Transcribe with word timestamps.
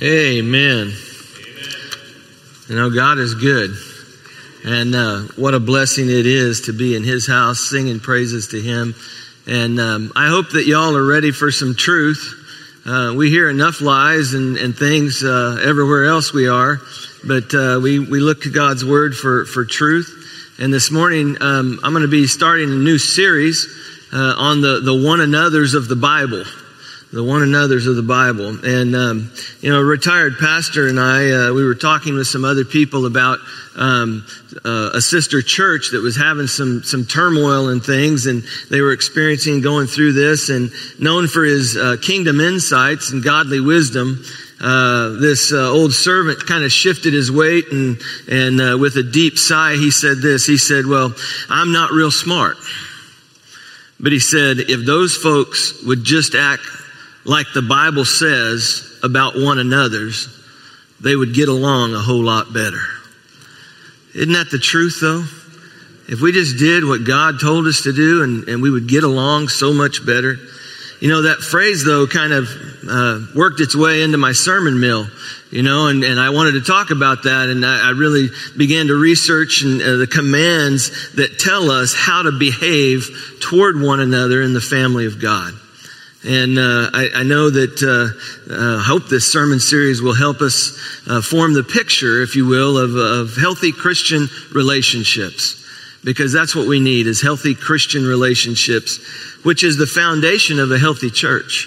Amen. 0.00 0.90
You 2.68 2.76
know, 2.76 2.90
God 2.90 3.18
is 3.18 3.34
good. 3.34 3.76
And 4.64 4.94
uh, 4.94 5.20
what 5.36 5.52
a 5.52 5.60
blessing 5.60 6.08
it 6.08 6.24
is 6.24 6.62
to 6.62 6.72
be 6.72 6.96
in 6.96 7.04
His 7.04 7.26
house 7.26 7.60
singing 7.60 8.00
praises 8.00 8.48
to 8.48 8.60
Him. 8.60 8.94
And 9.46 9.78
um, 9.78 10.12
I 10.16 10.28
hope 10.28 10.50
that 10.50 10.66
y'all 10.66 10.96
are 10.96 11.04
ready 11.04 11.30
for 11.30 11.50
some 11.50 11.74
truth. 11.74 12.38
Uh, 12.86 13.12
we 13.14 13.28
hear 13.28 13.50
enough 13.50 13.82
lies 13.82 14.32
and, 14.32 14.56
and 14.56 14.74
things 14.74 15.22
uh, 15.22 15.60
everywhere 15.62 16.06
else 16.06 16.32
we 16.32 16.48
are, 16.48 16.80
but 17.26 17.54
uh, 17.54 17.78
we, 17.82 17.98
we 17.98 18.20
look 18.20 18.42
to 18.42 18.50
God's 18.50 18.84
Word 18.84 19.14
for, 19.14 19.44
for 19.44 19.66
truth. 19.66 20.56
And 20.58 20.72
this 20.72 20.90
morning, 20.90 21.36
um, 21.42 21.80
I'm 21.82 21.92
going 21.92 22.02
to 22.02 22.08
be 22.08 22.26
starting 22.26 22.70
a 22.70 22.76
new 22.76 22.98
series 22.98 23.66
uh, 24.12 24.34
on 24.38 24.62
the, 24.62 24.80
the 24.80 24.94
one 24.94 25.20
another's 25.20 25.74
of 25.74 25.86
the 25.86 25.96
Bible 25.96 26.44
the 27.12 27.22
one 27.22 27.42
another's 27.42 27.86
of 27.86 27.94
the 27.94 28.02
Bible. 28.02 28.64
And, 28.64 28.96
um, 28.96 29.30
you 29.60 29.70
know, 29.70 29.80
a 29.80 29.84
retired 29.84 30.38
pastor 30.38 30.88
and 30.88 30.98
I, 30.98 31.30
uh, 31.30 31.52
we 31.52 31.62
were 31.62 31.74
talking 31.74 32.14
with 32.14 32.26
some 32.26 32.44
other 32.44 32.64
people 32.64 33.04
about 33.04 33.38
um, 33.76 34.26
uh, 34.64 34.90
a 34.94 35.00
sister 35.00 35.42
church 35.42 35.90
that 35.92 36.00
was 36.00 36.16
having 36.16 36.46
some, 36.46 36.82
some 36.82 37.04
turmoil 37.04 37.68
and 37.68 37.84
things, 37.84 38.24
and 38.26 38.42
they 38.70 38.80
were 38.80 38.92
experiencing 38.92 39.60
going 39.60 39.88
through 39.88 40.12
this. 40.12 40.48
And 40.48 40.70
known 40.98 41.28
for 41.28 41.44
his 41.44 41.76
uh, 41.76 41.96
kingdom 42.00 42.40
insights 42.40 43.12
and 43.12 43.22
godly 43.22 43.60
wisdom, 43.60 44.24
uh, 44.62 45.10
this 45.20 45.52
uh, 45.52 45.70
old 45.70 45.92
servant 45.92 46.46
kind 46.46 46.64
of 46.64 46.72
shifted 46.72 47.12
his 47.12 47.30
weight 47.30 47.66
and, 47.72 48.00
and 48.30 48.60
uh, 48.60 48.78
with 48.78 48.96
a 48.96 49.02
deep 49.02 49.36
sigh, 49.36 49.74
he 49.74 49.90
said 49.90 50.18
this. 50.22 50.46
He 50.46 50.56
said, 50.56 50.86
Well, 50.86 51.12
I'm 51.50 51.72
not 51.72 51.90
real 51.90 52.10
smart. 52.10 52.56
But 54.00 54.10
he 54.10 54.18
said, 54.18 54.58
if 54.58 54.84
those 54.84 55.16
folks 55.16 55.80
would 55.84 56.02
just 56.02 56.34
act 56.34 56.62
like 57.24 57.46
the 57.54 57.62
Bible 57.62 58.04
says 58.04 58.98
about 59.02 59.34
one 59.36 59.58
another's, 59.58 60.28
they 61.00 61.14
would 61.14 61.34
get 61.34 61.48
along 61.48 61.94
a 61.94 62.00
whole 62.00 62.22
lot 62.22 62.52
better. 62.52 62.82
Isn't 64.14 64.32
that 64.32 64.50
the 64.50 64.58
truth 64.58 64.98
though? 65.00 65.24
If 66.08 66.20
we 66.20 66.32
just 66.32 66.58
did 66.58 66.84
what 66.84 67.04
God 67.06 67.40
told 67.40 67.66
us 67.66 67.82
to 67.82 67.92
do 67.92 68.22
and, 68.22 68.48
and 68.48 68.62
we 68.62 68.70
would 68.70 68.88
get 68.88 69.04
along 69.04 69.48
so 69.48 69.72
much 69.72 70.04
better. 70.04 70.36
You 71.00 71.08
know, 71.08 71.22
that 71.22 71.38
phrase 71.38 71.84
though 71.84 72.06
kind 72.06 72.32
of 72.32 72.48
uh, 72.88 73.20
worked 73.34 73.60
its 73.60 73.74
way 73.74 74.02
into 74.02 74.18
my 74.18 74.32
sermon 74.32 74.78
mill, 74.78 75.06
you 75.50 75.62
know, 75.62 75.88
and, 75.88 76.04
and 76.04 76.20
I 76.20 76.30
wanted 76.30 76.52
to 76.52 76.60
talk 76.60 76.90
about 76.90 77.24
that. 77.24 77.48
And 77.48 77.64
I, 77.64 77.88
I 77.88 77.90
really 77.90 78.28
began 78.56 78.88
to 78.88 78.94
research 78.94 79.62
and, 79.62 79.80
uh, 79.80 79.96
the 79.96 80.06
commands 80.06 81.14
that 81.14 81.38
tell 81.38 81.70
us 81.70 81.94
how 81.94 82.22
to 82.22 82.32
behave 82.32 83.38
toward 83.40 83.80
one 83.80 84.00
another 84.00 84.42
in 84.42 84.52
the 84.52 84.60
family 84.60 85.06
of 85.06 85.20
God. 85.20 85.54
And 86.24 86.56
uh, 86.56 86.90
I, 86.92 87.08
I, 87.16 87.22
know 87.24 87.50
that 87.50 87.82
uh, 87.82 88.52
uh, 88.52 88.78
hope 88.78 89.08
this 89.08 89.30
sermon 89.30 89.58
series 89.58 90.00
will 90.00 90.14
help 90.14 90.40
us 90.40 90.78
uh, 91.08 91.20
form 91.20 91.52
the 91.52 91.64
picture, 91.64 92.22
if 92.22 92.36
you 92.36 92.46
will, 92.46 92.78
of, 92.78 92.94
of 92.94 93.36
healthy 93.36 93.72
Christian 93.72 94.28
relationships, 94.54 95.58
because 96.04 96.32
that's 96.32 96.54
what 96.54 96.68
we 96.68 96.78
need 96.78 97.08
is 97.08 97.20
healthy 97.20 97.56
Christian 97.56 98.06
relationships, 98.06 99.00
which 99.42 99.64
is 99.64 99.76
the 99.78 99.86
foundation 99.86 100.60
of 100.60 100.70
a 100.70 100.78
healthy 100.78 101.10
church. 101.10 101.66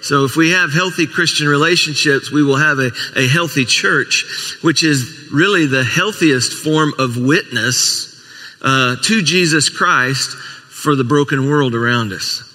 So 0.00 0.24
if 0.24 0.34
we 0.34 0.52
have 0.52 0.72
healthy 0.72 1.06
Christian 1.06 1.46
relationships, 1.46 2.32
we 2.32 2.42
will 2.42 2.56
have 2.56 2.78
a, 2.78 2.90
a 3.16 3.28
healthy 3.28 3.66
church, 3.66 4.24
which 4.62 4.82
is 4.82 5.28
really 5.30 5.66
the 5.66 5.84
healthiest 5.84 6.54
form 6.54 6.94
of 6.98 7.18
witness 7.18 8.18
uh, 8.62 8.96
to 9.02 9.20
Jesus 9.20 9.68
Christ 9.68 10.30
for 10.30 10.96
the 10.96 11.04
broken 11.04 11.50
world 11.50 11.74
around 11.74 12.14
us 12.14 12.49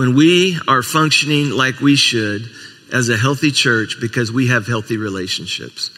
when 0.00 0.14
we 0.14 0.58
are 0.66 0.82
functioning 0.82 1.50
like 1.50 1.78
we 1.80 1.94
should 1.94 2.48
as 2.90 3.10
a 3.10 3.18
healthy 3.18 3.50
church 3.50 3.96
because 4.00 4.32
we 4.32 4.46
have 4.46 4.66
healthy 4.66 4.96
relationships. 4.96 5.90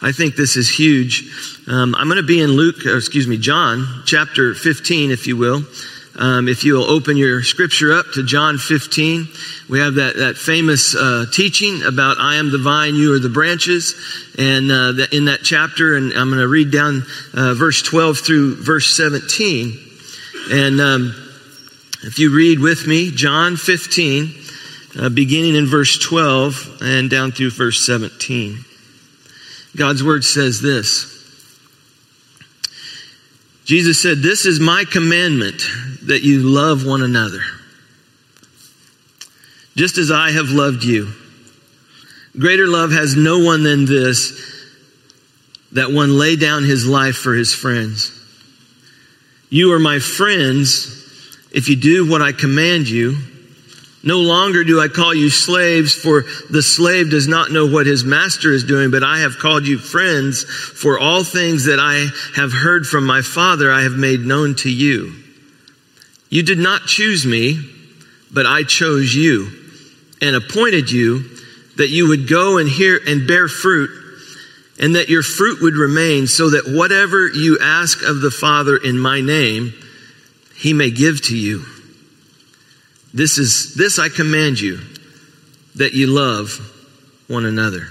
I 0.00 0.12
think 0.12 0.36
this 0.36 0.56
is 0.56 0.70
huge. 0.70 1.60
Um, 1.68 1.94
I'm 1.94 2.06
going 2.06 2.16
to 2.16 2.22
be 2.22 2.40
in 2.40 2.52
Luke, 2.52 2.76
excuse 2.86 3.28
me, 3.28 3.36
John 3.36 4.04
chapter 4.06 4.54
15, 4.54 5.10
if 5.10 5.26
you 5.26 5.36
will. 5.36 5.64
Um, 6.18 6.48
if 6.48 6.64
you'll 6.64 6.84
open 6.84 7.18
your 7.18 7.42
scripture 7.42 7.92
up 7.92 8.06
to 8.14 8.22
John 8.22 8.56
15, 8.56 9.28
we 9.68 9.80
have 9.80 9.96
that, 9.96 10.16
that 10.16 10.38
famous 10.38 10.94
uh, 10.94 11.26
teaching 11.30 11.82
about 11.82 12.16
I 12.18 12.36
am 12.36 12.50
the 12.52 12.58
vine, 12.58 12.94
you 12.94 13.12
are 13.12 13.18
the 13.18 13.28
branches. 13.28 13.94
And 14.38 14.72
uh, 14.72 14.92
that 14.92 15.12
in 15.12 15.26
that 15.26 15.40
chapter, 15.42 15.94
and 15.94 16.14
I'm 16.14 16.30
going 16.30 16.40
to 16.40 16.48
read 16.48 16.70
down 16.70 17.02
uh, 17.34 17.52
verse 17.52 17.82
12 17.82 18.16
through 18.16 18.54
verse 18.64 18.96
17. 18.96 19.78
And 20.50 20.80
um, 20.80 21.31
if 22.02 22.18
you 22.18 22.34
read 22.34 22.58
with 22.58 22.86
me, 22.86 23.12
John 23.12 23.56
15, 23.56 24.34
uh, 24.98 25.08
beginning 25.08 25.54
in 25.54 25.66
verse 25.66 25.98
12 25.98 26.78
and 26.82 27.08
down 27.08 27.30
through 27.30 27.50
verse 27.50 27.86
17. 27.86 28.58
God's 29.76 30.02
word 30.02 30.24
says 30.24 30.60
this. 30.60 31.08
Jesus 33.64 34.02
said, 34.02 34.18
This 34.18 34.46
is 34.46 34.58
my 34.58 34.84
commandment 34.84 35.62
that 36.02 36.22
you 36.22 36.40
love 36.40 36.84
one 36.84 37.02
another, 37.02 37.42
just 39.76 39.96
as 39.96 40.10
I 40.10 40.32
have 40.32 40.50
loved 40.50 40.82
you. 40.82 41.08
Greater 42.36 42.66
love 42.66 42.90
has 42.90 43.14
no 43.14 43.38
one 43.38 43.62
than 43.62 43.84
this, 43.84 44.66
that 45.72 45.92
one 45.92 46.18
lay 46.18 46.34
down 46.34 46.64
his 46.64 46.86
life 46.86 47.16
for 47.16 47.32
his 47.32 47.54
friends. 47.54 48.18
You 49.50 49.72
are 49.72 49.78
my 49.78 50.00
friends 50.00 51.01
if 51.52 51.68
you 51.68 51.76
do 51.76 52.08
what 52.08 52.22
I 52.22 52.32
command 52.32 52.88
you. 52.88 53.16
No 54.04 54.18
longer 54.18 54.64
do 54.64 54.80
I 54.80 54.88
call 54.88 55.14
you 55.14 55.30
slaves, 55.30 55.94
for 55.94 56.24
the 56.50 56.62
slave 56.62 57.10
does 57.10 57.28
not 57.28 57.52
know 57.52 57.66
what 57.66 57.86
his 57.86 58.04
master 58.04 58.50
is 58.50 58.64
doing, 58.64 58.90
but 58.90 59.04
I 59.04 59.18
have 59.18 59.38
called 59.38 59.64
you 59.64 59.78
friends, 59.78 60.42
for 60.42 60.98
all 60.98 61.22
things 61.22 61.66
that 61.66 61.78
I 61.78 62.08
have 62.34 62.52
heard 62.52 62.84
from 62.84 63.06
my 63.06 63.22
Father 63.22 63.70
I 63.70 63.82
have 63.82 63.92
made 63.92 64.20
known 64.20 64.56
to 64.56 64.70
you. 64.70 65.14
You 66.30 66.42
did 66.42 66.58
not 66.58 66.86
choose 66.86 67.24
me, 67.24 67.60
but 68.32 68.46
I 68.46 68.64
chose 68.64 69.14
you 69.14 69.52
and 70.20 70.34
appointed 70.34 70.90
you 70.90 71.24
that 71.76 71.90
you 71.90 72.08
would 72.08 72.28
go 72.28 72.58
and 72.58 72.68
hear 72.68 72.98
and 73.06 73.28
bear 73.28 73.48
fruit 73.48 73.90
and 74.80 74.96
that 74.96 75.08
your 75.08 75.22
fruit 75.22 75.60
would 75.62 75.74
remain 75.74 76.26
so 76.26 76.50
that 76.50 76.64
whatever 76.66 77.28
you 77.28 77.58
ask 77.60 78.02
of 78.02 78.20
the 78.20 78.30
Father 78.30 78.76
in 78.76 78.98
my 78.98 79.20
name, 79.20 79.74
he 80.62 80.72
may 80.72 80.92
give 80.92 81.20
to 81.24 81.36
you. 81.36 81.64
This 83.12 83.36
is, 83.36 83.74
this 83.74 83.98
I 83.98 84.08
command 84.08 84.60
you, 84.60 84.78
that 85.74 85.92
you 85.92 86.06
love 86.06 86.52
one 87.26 87.44
another. 87.44 87.88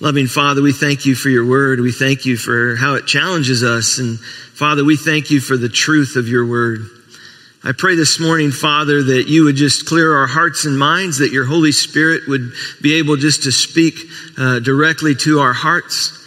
Loving 0.00 0.28
Father, 0.28 0.62
we 0.62 0.72
thank 0.72 1.04
you 1.04 1.14
for 1.14 1.28
your 1.28 1.46
word. 1.46 1.78
We 1.78 1.92
thank 1.92 2.24
you 2.24 2.38
for 2.38 2.74
how 2.74 2.94
it 2.94 3.06
challenges 3.06 3.62
us. 3.62 3.98
And 3.98 4.18
Father, 4.18 4.82
we 4.82 4.96
thank 4.96 5.30
you 5.30 5.40
for 5.40 5.58
the 5.58 5.68
truth 5.68 6.16
of 6.16 6.26
your 6.26 6.46
word. 6.46 6.80
I 7.62 7.72
pray 7.72 7.94
this 7.94 8.18
morning, 8.18 8.50
Father, 8.50 9.02
that 9.02 9.28
you 9.28 9.44
would 9.44 9.56
just 9.56 9.86
clear 9.86 10.16
our 10.16 10.26
hearts 10.26 10.64
and 10.64 10.76
minds, 10.76 11.18
that 11.18 11.32
your 11.32 11.44
Holy 11.44 11.70
Spirit 11.70 12.22
would 12.28 12.52
be 12.80 12.94
able 12.94 13.16
just 13.16 13.42
to 13.42 13.52
speak 13.52 13.94
uh, 14.38 14.58
directly 14.58 15.14
to 15.16 15.40
our 15.40 15.52
hearts. 15.52 16.18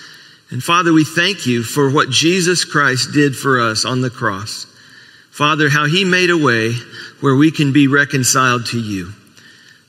And 0.56 0.64
Father, 0.64 0.94
we 0.94 1.04
thank 1.04 1.46
you 1.46 1.64
for 1.64 1.92
what 1.92 2.10
Jesus 2.10 2.64
Christ 2.64 3.12
did 3.12 3.36
for 3.36 3.60
us 3.60 3.84
on 3.84 4.00
the 4.00 4.10
cross. 4.10 4.66
Father, 5.30 5.68
how 5.68 5.84
he 5.84 6.06
made 6.06 6.30
a 6.30 6.38
way 6.38 6.72
where 7.20 7.36
we 7.36 7.52
can 7.52 7.74
be 7.74 7.90
reconciled 7.90 8.68
to 8.68 8.80
you. 8.80 9.12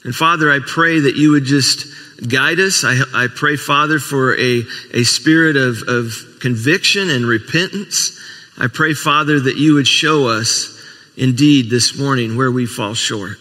And 0.02 0.12
Father, 0.12 0.50
I 0.50 0.58
pray 0.58 0.98
that 0.98 1.14
you 1.14 1.30
would 1.30 1.44
just 1.44 1.86
guide 2.28 2.58
us. 2.58 2.82
I, 2.82 2.96
I 3.14 3.28
pray, 3.32 3.54
Father, 3.54 4.00
for 4.00 4.36
a, 4.36 4.64
a 4.92 5.04
spirit 5.04 5.56
of, 5.56 5.84
of 5.86 6.40
conviction 6.40 7.10
and 7.10 7.26
repentance. 7.26 8.18
I 8.58 8.66
pray, 8.66 8.92
Father, 8.92 9.38
that 9.38 9.56
you 9.56 9.74
would 9.74 9.86
show 9.86 10.26
us 10.26 10.84
indeed 11.16 11.70
this 11.70 11.96
morning 11.96 12.36
where 12.36 12.50
we 12.50 12.66
fall 12.66 12.94
short. 12.94 13.38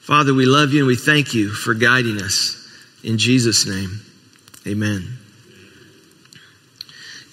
Father, 0.00 0.34
we 0.34 0.46
love 0.46 0.72
you 0.72 0.80
and 0.80 0.88
we 0.88 0.96
thank 0.96 1.32
you 1.32 1.50
for 1.50 1.74
guiding 1.74 2.20
us. 2.20 2.60
In 3.04 3.18
Jesus' 3.18 3.68
name, 3.68 4.00
amen. 4.66 5.18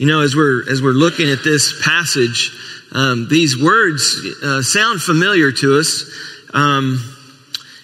You 0.01 0.07
know, 0.07 0.21
as 0.21 0.35
we're, 0.35 0.67
as 0.67 0.81
we're 0.81 0.93
looking 0.93 1.29
at 1.29 1.43
this 1.43 1.79
passage, 1.85 2.49
um, 2.91 3.27
these 3.29 3.55
words 3.55 4.19
uh, 4.41 4.63
sound 4.63 4.99
familiar 4.99 5.51
to 5.51 5.77
us. 5.77 6.11
Um, 6.55 6.99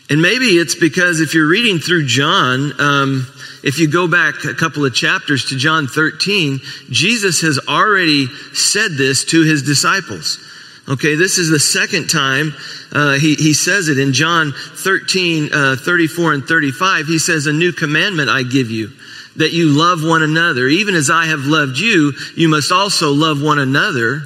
and 0.09 0.19
maybe 0.19 0.45
it's 0.57 0.73
because 0.73 1.21
if 1.21 1.35
you're 1.35 1.47
reading 1.47 1.77
through 1.77 2.07
John, 2.07 2.73
um, 2.81 3.27
if 3.63 3.77
you 3.77 3.87
go 3.87 4.07
back 4.07 4.45
a 4.45 4.55
couple 4.55 4.83
of 4.83 4.95
chapters 4.95 5.49
to 5.49 5.57
John 5.57 5.85
13, 5.85 6.59
Jesus 6.89 7.41
has 7.41 7.59
already 7.69 8.25
said 8.51 8.93
this 8.93 9.23
to 9.25 9.43
his 9.43 9.61
disciples. 9.61 10.39
Okay, 10.89 11.13
this 11.13 11.37
is 11.37 11.49
the 11.49 11.59
second 11.59 12.09
time 12.09 12.51
uh, 12.93 13.19
he, 13.19 13.35
he 13.35 13.53
says 13.53 13.89
it 13.89 13.99
in 13.99 14.11
John 14.11 14.53
13, 14.53 15.53
uh, 15.53 15.75
34 15.75 16.33
and 16.33 16.43
35. 16.45 17.05
He 17.05 17.19
says, 17.19 17.45
A 17.45 17.53
new 17.53 17.71
commandment 17.71 18.31
I 18.31 18.41
give 18.41 18.71
you 18.71 18.89
that 19.37 19.53
you 19.53 19.69
love 19.69 20.03
one 20.03 20.23
another. 20.23 20.67
Even 20.67 20.95
as 20.95 21.09
I 21.09 21.25
have 21.27 21.45
loved 21.45 21.77
you, 21.77 22.13
you 22.35 22.47
must 22.47 22.71
also 22.71 23.11
love 23.11 23.41
one 23.41 23.59
another. 23.59 24.23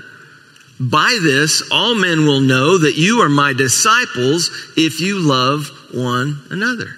By 0.79 1.19
this, 1.21 1.61
all 1.71 1.93
men 1.93 2.25
will 2.25 2.41
know 2.41 2.79
that 2.79 2.97
you 2.97 3.21
are 3.21 3.29
my 3.29 3.53
disciples 3.53 4.49
if 4.75 4.99
you 4.99 5.19
love 5.19 5.69
one 5.93 6.41
another. 6.49 6.95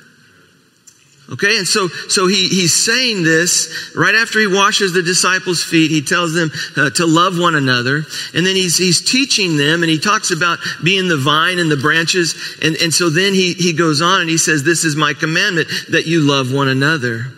Okay, 1.31 1.57
and 1.57 1.67
so 1.67 1.87
so 1.87 2.27
he 2.27 2.49
he's 2.49 2.85
saying 2.85 3.23
this 3.23 3.93
right 3.95 4.13
after 4.13 4.39
he 4.39 4.47
washes 4.47 4.91
the 4.91 5.01
disciples' 5.01 5.63
feet. 5.63 5.89
He 5.89 6.01
tells 6.01 6.33
them 6.33 6.51
uh, 6.75 6.89
to 6.91 7.05
love 7.05 7.39
one 7.39 7.55
another, 7.55 8.03
and 8.35 8.45
then 8.45 8.55
he's 8.55 8.77
he's 8.77 9.01
teaching 9.09 9.57
them, 9.57 9.83
and 9.83 9.89
he 9.89 9.99
talks 9.99 10.31
about 10.31 10.59
being 10.83 11.07
the 11.07 11.17
vine 11.17 11.59
and 11.59 11.71
the 11.71 11.77
branches, 11.77 12.35
and 12.61 12.75
and 12.75 12.93
so 12.93 13.09
then 13.09 13.33
he 13.33 13.53
he 13.53 13.71
goes 13.71 14.01
on 14.01 14.19
and 14.19 14.29
he 14.29 14.37
says, 14.37 14.63
"This 14.63 14.83
is 14.83 14.97
my 14.97 15.13
commandment 15.13 15.69
that 15.89 16.05
you 16.05 16.21
love 16.21 16.51
one 16.51 16.67
another," 16.67 17.31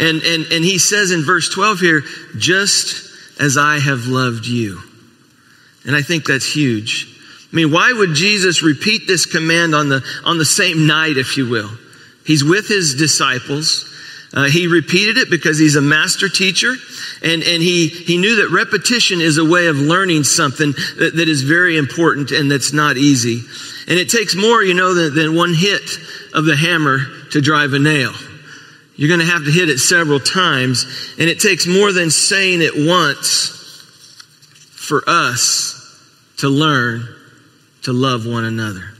and 0.00 0.22
and 0.22 0.44
and 0.52 0.64
he 0.64 0.78
says 0.78 1.10
in 1.10 1.24
verse 1.24 1.48
twelve 1.48 1.80
here, 1.80 2.02
"Just 2.36 3.10
as 3.40 3.56
I 3.56 3.78
have 3.78 4.06
loved 4.06 4.46
you," 4.46 4.80
and 5.86 5.96
I 5.96 6.02
think 6.02 6.26
that's 6.26 6.50
huge. 6.50 7.08
I 7.52 7.56
mean, 7.56 7.70
why 7.70 7.92
would 7.92 8.14
Jesus 8.14 8.62
repeat 8.62 9.06
this 9.06 9.26
command 9.26 9.74
on 9.74 9.88
the 9.88 10.02
on 10.24 10.38
the 10.38 10.44
same 10.44 10.86
night, 10.86 11.16
if 11.16 11.36
you 11.36 11.48
will? 11.48 11.70
He's 12.24 12.44
with 12.44 12.68
his 12.68 12.94
disciples. 12.94 13.88
Uh, 14.34 14.44
he 14.44 14.66
repeated 14.66 15.18
it 15.18 15.28
because 15.28 15.58
he's 15.58 15.76
a 15.76 15.82
master 15.82 16.26
teacher 16.26 16.72
and, 17.22 17.42
and 17.42 17.62
he, 17.62 17.88
he 17.88 18.16
knew 18.16 18.36
that 18.36 18.48
repetition 18.48 19.20
is 19.20 19.36
a 19.36 19.44
way 19.44 19.66
of 19.66 19.76
learning 19.76 20.24
something 20.24 20.72
that, 20.96 21.12
that 21.16 21.28
is 21.28 21.42
very 21.42 21.76
important 21.76 22.30
and 22.30 22.50
that's 22.50 22.72
not 22.72 22.96
easy. 22.96 23.42
And 23.88 23.98
it 23.98 24.08
takes 24.08 24.34
more, 24.34 24.62
you 24.62 24.72
know, 24.72 24.94
than, 24.94 25.14
than 25.14 25.34
one 25.34 25.52
hit 25.52 25.82
of 26.32 26.46
the 26.46 26.56
hammer 26.56 27.00
to 27.32 27.42
drive 27.42 27.74
a 27.74 27.78
nail. 27.78 28.12
You're 29.02 29.08
going 29.08 29.26
to 29.26 29.32
have 29.32 29.46
to 29.46 29.50
hit 29.50 29.68
it 29.68 29.78
several 29.78 30.20
times 30.20 31.16
and 31.18 31.28
it 31.28 31.40
takes 31.40 31.66
more 31.66 31.90
than 31.90 32.08
saying 32.08 32.62
it 32.62 32.86
once 32.88 33.48
for 34.76 35.02
us 35.08 36.00
to 36.38 36.48
learn 36.48 37.08
to 37.82 37.92
love 37.92 38.28
one 38.28 38.44
another. 38.44 38.94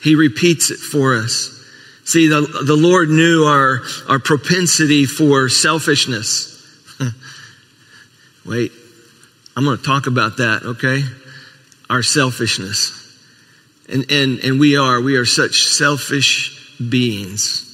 He 0.00 0.14
repeats 0.14 0.70
it 0.70 0.76
for 0.76 1.16
us. 1.16 1.60
See, 2.04 2.28
the, 2.28 2.42
the 2.64 2.76
Lord 2.76 3.08
knew 3.08 3.46
our, 3.46 3.80
our 4.08 4.20
propensity 4.20 5.06
for 5.06 5.48
selfishness. 5.48 6.54
Wait, 8.46 8.70
I'm 9.56 9.64
going 9.64 9.76
to 9.76 9.82
talk 9.82 10.06
about 10.06 10.36
that, 10.36 10.62
okay? 10.62 11.02
Our 11.90 12.04
selfishness. 12.04 13.12
And, 13.88 14.08
and, 14.08 14.38
and 14.38 14.60
we 14.60 14.76
are, 14.76 15.00
we 15.00 15.16
are 15.16 15.26
such 15.26 15.64
selfish 15.64 16.78
beings. 16.78 17.65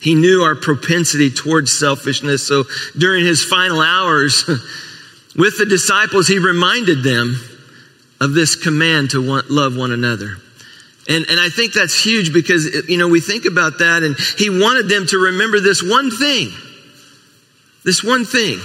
He 0.00 0.14
knew 0.14 0.42
our 0.42 0.54
propensity 0.54 1.30
towards 1.30 1.76
selfishness. 1.76 2.46
So 2.46 2.64
during 2.96 3.24
his 3.24 3.42
final 3.42 3.80
hours 3.80 4.46
with 5.36 5.58
the 5.58 5.66
disciples, 5.66 6.28
he 6.28 6.38
reminded 6.38 7.02
them 7.02 7.36
of 8.20 8.32
this 8.32 8.56
command 8.56 9.10
to 9.10 9.26
want, 9.26 9.50
love 9.50 9.76
one 9.76 9.92
another. 9.92 10.36
And, 11.08 11.24
and 11.28 11.38
I 11.38 11.48
think 11.48 11.72
that's 11.72 12.02
huge 12.02 12.32
because, 12.32 12.88
you 12.88 12.98
know, 12.98 13.08
we 13.08 13.20
think 13.20 13.44
about 13.44 13.78
that 13.78 14.02
and 14.02 14.16
he 14.38 14.50
wanted 14.50 14.88
them 14.88 15.06
to 15.08 15.18
remember 15.18 15.60
this 15.60 15.82
one 15.82 16.10
thing. 16.10 16.50
This 17.84 18.02
one 18.02 18.24
thing. 18.24 18.58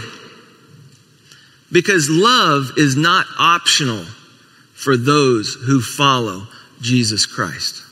Because 1.71 2.09
love 2.09 2.71
is 2.77 2.95
not 2.95 3.25
optional 3.39 4.03
for 4.73 4.97
those 4.97 5.53
who 5.53 5.79
follow 5.79 6.47
Jesus 6.81 7.25
Christ. 7.27 7.83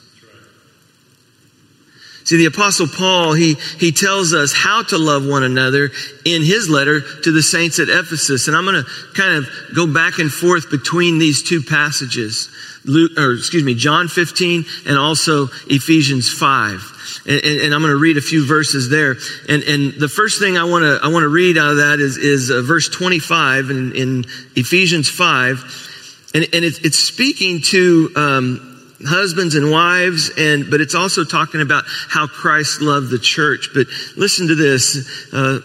See, 2.23 2.37
the 2.37 2.45
apostle 2.45 2.87
Paul, 2.87 3.33
he, 3.33 3.55
he 3.79 3.91
tells 3.91 4.33
us 4.33 4.53
how 4.53 4.83
to 4.83 4.97
love 4.97 5.25
one 5.25 5.43
another 5.43 5.89
in 6.25 6.43
his 6.43 6.69
letter 6.69 7.01
to 7.21 7.31
the 7.31 7.41
saints 7.41 7.79
at 7.79 7.89
Ephesus. 7.89 8.47
And 8.47 8.55
I'm 8.55 8.65
going 8.65 8.83
to 8.83 8.89
kind 9.15 9.35
of 9.35 9.49
go 9.75 9.91
back 9.91 10.19
and 10.19 10.31
forth 10.31 10.69
between 10.69 11.17
these 11.17 11.41
two 11.41 11.63
passages. 11.63 12.49
Luke, 12.85 13.17
or 13.17 13.33
excuse 13.33 13.63
me, 13.63 13.73
John 13.73 14.07
15 14.07 14.65
and 14.85 14.97
also 14.97 15.47
Ephesians 15.67 16.29
5. 16.31 17.23
And, 17.27 17.43
and, 17.43 17.61
and 17.61 17.73
I'm 17.73 17.81
going 17.81 17.93
to 17.93 17.99
read 17.99 18.17
a 18.17 18.21
few 18.21 18.45
verses 18.45 18.89
there. 18.89 19.15
And, 19.47 19.63
and 19.63 19.93
the 19.93 20.07
first 20.07 20.39
thing 20.39 20.57
I 20.57 20.65
want 20.65 20.83
to, 20.83 20.99
I 21.03 21.11
want 21.11 21.23
to 21.23 21.29
read 21.29 21.57
out 21.57 21.71
of 21.71 21.77
that 21.77 21.99
is, 21.99 22.17
is 22.17 22.51
uh, 22.51 22.61
verse 22.61 22.89
25 22.89 23.69
in, 23.69 23.95
in 23.95 24.25
Ephesians 24.55 25.09
5. 25.09 26.31
And, 26.35 26.43
and 26.53 26.63
it's, 26.63 26.79
it's 26.79 26.99
speaking 26.99 27.61
to, 27.61 28.11
um, 28.15 28.68
husbands 29.05 29.55
and 29.55 29.71
wives 29.71 30.29
and 30.37 30.69
but 30.69 30.81
it's 30.81 30.95
also 30.95 31.23
talking 31.23 31.61
about 31.61 31.85
how 32.09 32.27
christ 32.27 32.81
loved 32.81 33.09
the 33.09 33.19
church. 33.19 33.69
But 33.73 33.87
listen 34.17 34.47
to 34.47 34.55
this. 34.55 35.33
Uh, 35.33 35.59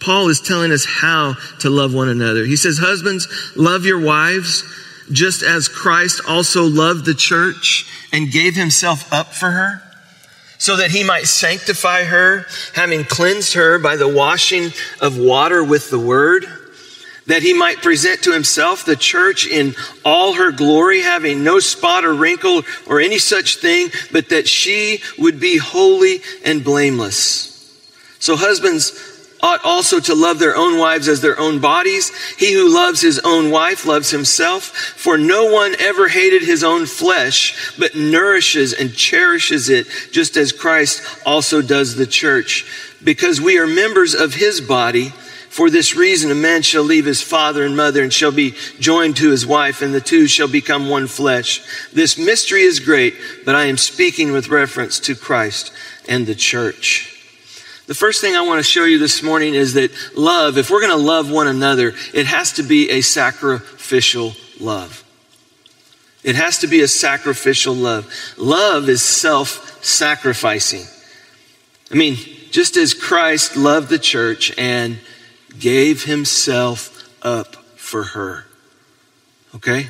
paul 0.00 0.28
is 0.28 0.40
telling 0.40 0.72
us 0.72 0.84
how 0.84 1.34
to 1.60 1.70
love 1.70 1.94
one 1.94 2.08
another. 2.08 2.44
He 2.44 2.56
says 2.56 2.78
husbands 2.78 3.28
love 3.56 3.84
your 3.84 4.00
wives 4.00 4.64
just 5.10 5.42
as 5.42 5.68
Christ 5.68 6.20
also 6.28 6.64
loved 6.64 7.04
the 7.04 7.14
church 7.14 7.86
and 8.12 8.30
gave 8.30 8.54
himself 8.54 9.12
up 9.12 9.34
for 9.34 9.50
her, 9.50 9.82
so 10.58 10.76
that 10.76 10.90
he 10.90 11.02
might 11.02 11.26
sanctify 11.26 12.04
her, 12.04 12.46
having 12.74 13.04
cleansed 13.04 13.54
her 13.54 13.78
by 13.78 13.96
the 13.96 14.08
washing 14.08 14.70
of 15.00 15.18
water 15.18 15.64
with 15.64 15.90
the 15.90 15.98
word, 15.98 16.46
that 17.26 17.42
he 17.42 17.52
might 17.52 17.82
present 17.82 18.22
to 18.22 18.32
himself 18.32 18.84
the 18.84 18.96
church 18.96 19.46
in 19.46 19.74
all 20.04 20.34
her 20.34 20.52
glory, 20.52 21.00
having 21.02 21.44
no 21.44 21.60
spot 21.60 22.04
or 22.04 22.14
wrinkle 22.14 22.62
or 22.86 23.00
any 23.00 23.18
such 23.18 23.56
thing, 23.56 23.88
but 24.10 24.28
that 24.30 24.48
she 24.48 25.00
would 25.18 25.38
be 25.38 25.58
holy 25.58 26.20
and 26.44 26.64
blameless. 26.64 27.48
So 28.18 28.36
husbands, 28.36 29.12
ought 29.42 29.64
also 29.64 29.98
to 29.98 30.14
love 30.14 30.38
their 30.38 30.56
own 30.56 30.78
wives 30.78 31.08
as 31.08 31.20
their 31.20 31.38
own 31.38 31.58
bodies. 31.58 32.12
He 32.36 32.52
who 32.52 32.72
loves 32.72 33.00
his 33.00 33.18
own 33.24 33.50
wife 33.50 33.84
loves 33.84 34.10
himself, 34.10 34.64
for 34.64 35.18
no 35.18 35.52
one 35.52 35.74
ever 35.80 36.08
hated 36.08 36.42
his 36.42 36.62
own 36.62 36.86
flesh, 36.86 37.76
but 37.78 37.96
nourishes 37.96 38.72
and 38.72 38.94
cherishes 38.94 39.68
it, 39.68 39.88
just 40.12 40.36
as 40.36 40.52
Christ 40.52 41.02
also 41.26 41.60
does 41.60 41.96
the 41.96 42.06
church. 42.06 42.64
Because 43.02 43.40
we 43.40 43.58
are 43.58 43.66
members 43.66 44.14
of 44.14 44.34
his 44.34 44.60
body, 44.60 45.12
for 45.52 45.68
this 45.68 45.94
reason, 45.94 46.30
a 46.30 46.34
man 46.34 46.62
shall 46.62 46.82
leave 46.82 47.04
his 47.04 47.20
father 47.20 47.62
and 47.66 47.76
mother 47.76 48.02
and 48.02 48.10
shall 48.10 48.32
be 48.32 48.54
joined 48.80 49.18
to 49.18 49.30
his 49.30 49.46
wife, 49.46 49.82
and 49.82 49.94
the 49.94 50.00
two 50.00 50.26
shall 50.26 50.48
become 50.48 50.88
one 50.88 51.06
flesh. 51.06 51.60
This 51.92 52.16
mystery 52.16 52.62
is 52.62 52.80
great, 52.80 53.14
but 53.44 53.54
I 53.54 53.66
am 53.66 53.76
speaking 53.76 54.32
with 54.32 54.48
reference 54.48 54.98
to 55.00 55.14
Christ 55.14 55.70
and 56.08 56.26
the 56.26 56.34
church. 56.34 57.22
The 57.86 57.94
first 57.94 58.22
thing 58.22 58.34
I 58.34 58.40
want 58.40 58.60
to 58.60 58.62
show 58.62 58.86
you 58.86 58.98
this 58.98 59.22
morning 59.22 59.52
is 59.52 59.74
that 59.74 59.90
love, 60.16 60.56
if 60.56 60.70
we're 60.70 60.80
going 60.80 60.90
to 60.90 60.96
love 60.96 61.30
one 61.30 61.48
another, 61.48 61.92
it 62.14 62.24
has 62.24 62.52
to 62.52 62.62
be 62.62 62.88
a 62.88 63.02
sacrificial 63.02 64.32
love. 64.58 65.04
It 66.24 66.34
has 66.34 66.60
to 66.60 66.66
be 66.66 66.80
a 66.80 66.88
sacrificial 66.88 67.74
love. 67.74 68.10
Love 68.38 68.88
is 68.88 69.02
self 69.02 69.84
sacrificing. 69.84 70.86
I 71.90 71.94
mean, 71.94 72.16
just 72.50 72.78
as 72.78 72.94
Christ 72.94 73.54
loved 73.54 73.90
the 73.90 73.98
church 73.98 74.50
and 74.56 74.98
gave 75.58 76.04
himself 76.04 77.08
up 77.22 77.56
for 77.76 78.04
her. 78.04 78.46
Okay? 79.54 79.88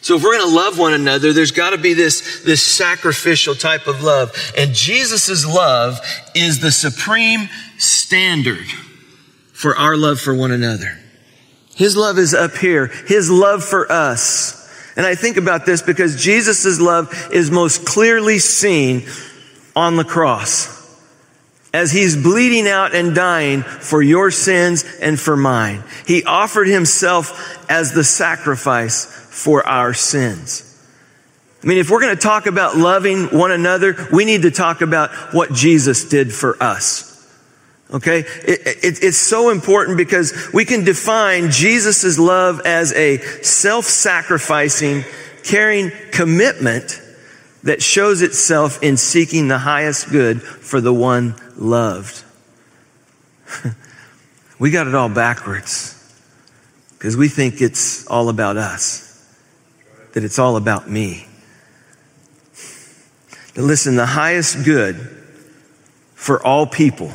So 0.00 0.16
if 0.16 0.22
we're 0.22 0.38
going 0.38 0.48
to 0.48 0.56
love 0.56 0.78
one 0.78 0.92
another, 0.92 1.32
there's 1.32 1.50
got 1.50 1.70
to 1.70 1.78
be 1.78 1.92
this, 1.92 2.42
this 2.42 2.62
sacrificial 2.62 3.54
type 3.54 3.86
of 3.86 4.02
love. 4.02 4.32
And 4.56 4.72
Jesus' 4.72 5.44
love 5.44 6.00
is 6.34 6.60
the 6.60 6.70
supreme 6.70 7.48
standard 7.78 8.66
for 9.52 9.76
our 9.76 9.96
love 9.96 10.20
for 10.20 10.34
one 10.34 10.52
another. 10.52 10.98
His 11.74 11.96
love 11.96 12.18
is 12.18 12.32
up 12.32 12.56
here. 12.56 12.86
His 13.06 13.30
love 13.30 13.64
for 13.64 13.90
us. 13.90 14.54
And 14.96 15.04
I 15.04 15.14
think 15.14 15.36
about 15.36 15.66
this 15.66 15.82
because 15.82 16.22
Jesus' 16.22 16.80
love 16.80 17.30
is 17.32 17.50
most 17.50 17.84
clearly 17.84 18.38
seen 18.38 19.06
on 19.76 19.96
the 19.96 20.04
cross 20.04 20.77
as 21.72 21.92
he's 21.92 22.16
bleeding 22.16 22.66
out 22.66 22.94
and 22.94 23.14
dying 23.14 23.62
for 23.62 24.02
your 24.02 24.30
sins 24.30 24.84
and 25.00 25.20
for 25.20 25.36
mine. 25.36 25.82
He 26.06 26.24
offered 26.24 26.66
himself 26.66 27.70
as 27.70 27.92
the 27.92 28.04
sacrifice 28.04 29.04
for 29.04 29.66
our 29.66 29.92
sins. 29.92 30.64
I 31.62 31.66
mean, 31.66 31.78
if 31.78 31.90
we're 31.90 32.00
going 32.00 32.16
to 32.16 32.22
talk 32.22 32.46
about 32.46 32.76
loving 32.76 33.26
one 33.26 33.50
another, 33.50 34.08
we 34.12 34.24
need 34.24 34.42
to 34.42 34.50
talk 34.50 34.80
about 34.80 35.10
what 35.34 35.52
Jesus 35.52 36.08
did 36.08 36.32
for 36.32 36.60
us. 36.62 37.04
Okay? 37.90 38.20
It, 38.20 38.60
it, 38.84 39.02
it's 39.02 39.18
so 39.18 39.50
important 39.50 39.96
because 39.96 40.50
we 40.54 40.64
can 40.64 40.84
define 40.84 41.50
Jesus' 41.50 42.18
love 42.18 42.60
as 42.64 42.92
a 42.92 43.18
self-sacrificing, 43.18 45.04
caring 45.42 45.90
commitment 46.12 47.02
that 47.68 47.82
shows 47.82 48.22
itself 48.22 48.82
in 48.82 48.96
seeking 48.96 49.48
the 49.48 49.58
highest 49.58 50.10
good 50.10 50.42
for 50.42 50.80
the 50.80 50.92
one 50.92 51.34
loved. 51.54 52.24
we 54.58 54.70
got 54.70 54.86
it 54.86 54.94
all 54.94 55.10
backwards 55.10 55.94
because 56.92 57.14
we 57.14 57.28
think 57.28 57.60
it's 57.60 58.06
all 58.06 58.30
about 58.30 58.56
us 58.56 59.04
that 60.14 60.24
it's 60.24 60.38
all 60.38 60.56
about 60.56 60.88
me. 60.88 61.26
Now 63.54 63.64
listen, 63.64 63.96
the 63.96 64.06
highest 64.06 64.64
good 64.64 64.96
for 66.14 66.42
all 66.42 66.66
people 66.66 67.12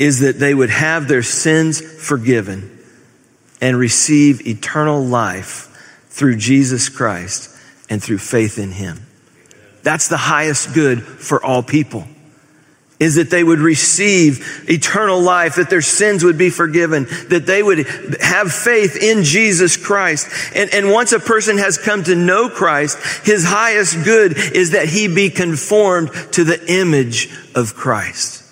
is 0.00 0.18
that 0.18 0.40
they 0.40 0.52
would 0.52 0.70
have 0.70 1.06
their 1.06 1.22
sins 1.22 1.80
forgiven 1.80 2.76
and 3.60 3.78
receive 3.78 4.44
eternal 4.48 5.00
life 5.00 6.02
through 6.08 6.38
Jesus 6.38 6.88
Christ 6.88 7.52
and 7.88 8.02
through 8.02 8.18
faith 8.18 8.58
in 8.58 8.72
Him. 8.72 9.06
That's 9.82 10.08
the 10.08 10.16
highest 10.16 10.74
good 10.74 11.02
for 11.02 11.44
all 11.44 11.62
people. 11.62 12.06
is 12.98 13.16
that 13.16 13.30
they 13.30 13.44
would 13.44 13.58
receive 13.58 14.64
eternal 14.68 15.20
life, 15.20 15.56
that 15.56 15.68
their 15.68 15.82
sins 15.82 16.24
would 16.24 16.38
be 16.38 16.50
forgiven, 16.50 17.04
that 17.28 17.44
they 17.46 17.62
would 17.62 17.86
have 18.20 18.50
faith 18.52 18.96
in 18.96 19.22
Jesus 19.22 19.76
Christ. 19.76 20.28
And, 20.54 20.72
and 20.72 20.90
once 20.90 21.12
a 21.12 21.20
person 21.20 21.58
has 21.58 21.76
come 21.76 22.04
to 22.04 22.14
know 22.14 22.48
Christ, 22.48 23.26
his 23.26 23.44
highest 23.44 24.04
good 24.04 24.36
is 24.36 24.70
that 24.70 24.88
he 24.88 25.08
be 25.08 25.30
conformed 25.30 26.10
to 26.32 26.44
the 26.44 26.72
image 26.72 27.28
of 27.54 27.74
Christ. 27.74 28.42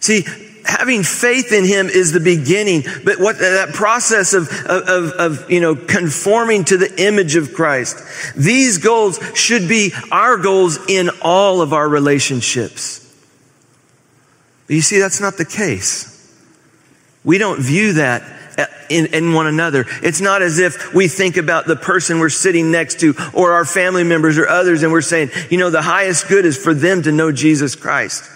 See, 0.00 0.24
having 0.68 1.02
faith 1.02 1.50
in 1.50 1.64
him 1.64 1.88
is 1.88 2.12
the 2.12 2.20
beginning, 2.20 2.84
but 3.02 3.18
what 3.18 3.38
that 3.38 3.70
process 3.72 4.34
of, 4.34 4.48
of, 4.66 5.10
of, 5.12 5.50
you 5.50 5.60
know, 5.60 5.74
conforming 5.74 6.64
to 6.66 6.76
the 6.76 7.02
image 7.02 7.36
of 7.36 7.54
Christ, 7.54 7.96
these 8.36 8.76
goals 8.76 9.18
should 9.34 9.66
be 9.66 9.92
our 10.12 10.36
goals 10.36 10.78
in 10.88 11.08
all 11.22 11.62
of 11.62 11.72
our 11.72 11.88
relationships. 11.88 13.04
But 14.66 14.76
you 14.76 14.82
see, 14.82 14.98
that's 14.98 15.22
not 15.22 15.38
the 15.38 15.46
case. 15.46 16.14
We 17.24 17.38
don't 17.38 17.60
view 17.60 17.94
that 17.94 18.22
in, 18.90 19.06
in, 19.06 19.32
one 19.32 19.46
another. 19.46 19.86
It's 20.02 20.20
not 20.20 20.42
as 20.42 20.58
if 20.58 20.92
we 20.92 21.08
think 21.08 21.38
about 21.38 21.66
the 21.66 21.76
person 21.76 22.18
we're 22.18 22.28
sitting 22.28 22.70
next 22.70 23.00
to 23.00 23.14
or 23.32 23.52
our 23.52 23.64
family 23.64 24.04
members 24.04 24.36
or 24.36 24.46
others 24.46 24.82
and 24.82 24.92
we're 24.92 25.00
saying, 25.00 25.30
you 25.48 25.56
know, 25.56 25.70
the 25.70 25.82
highest 25.82 26.28
good 26.28 26.44
is 26.44 26.58
for 26.58 26.74
them 26.74 27.02
to 27.02 27.12
know 27.12 27.32
Jesus 27.32 27.74
Christ. 27.74 28.30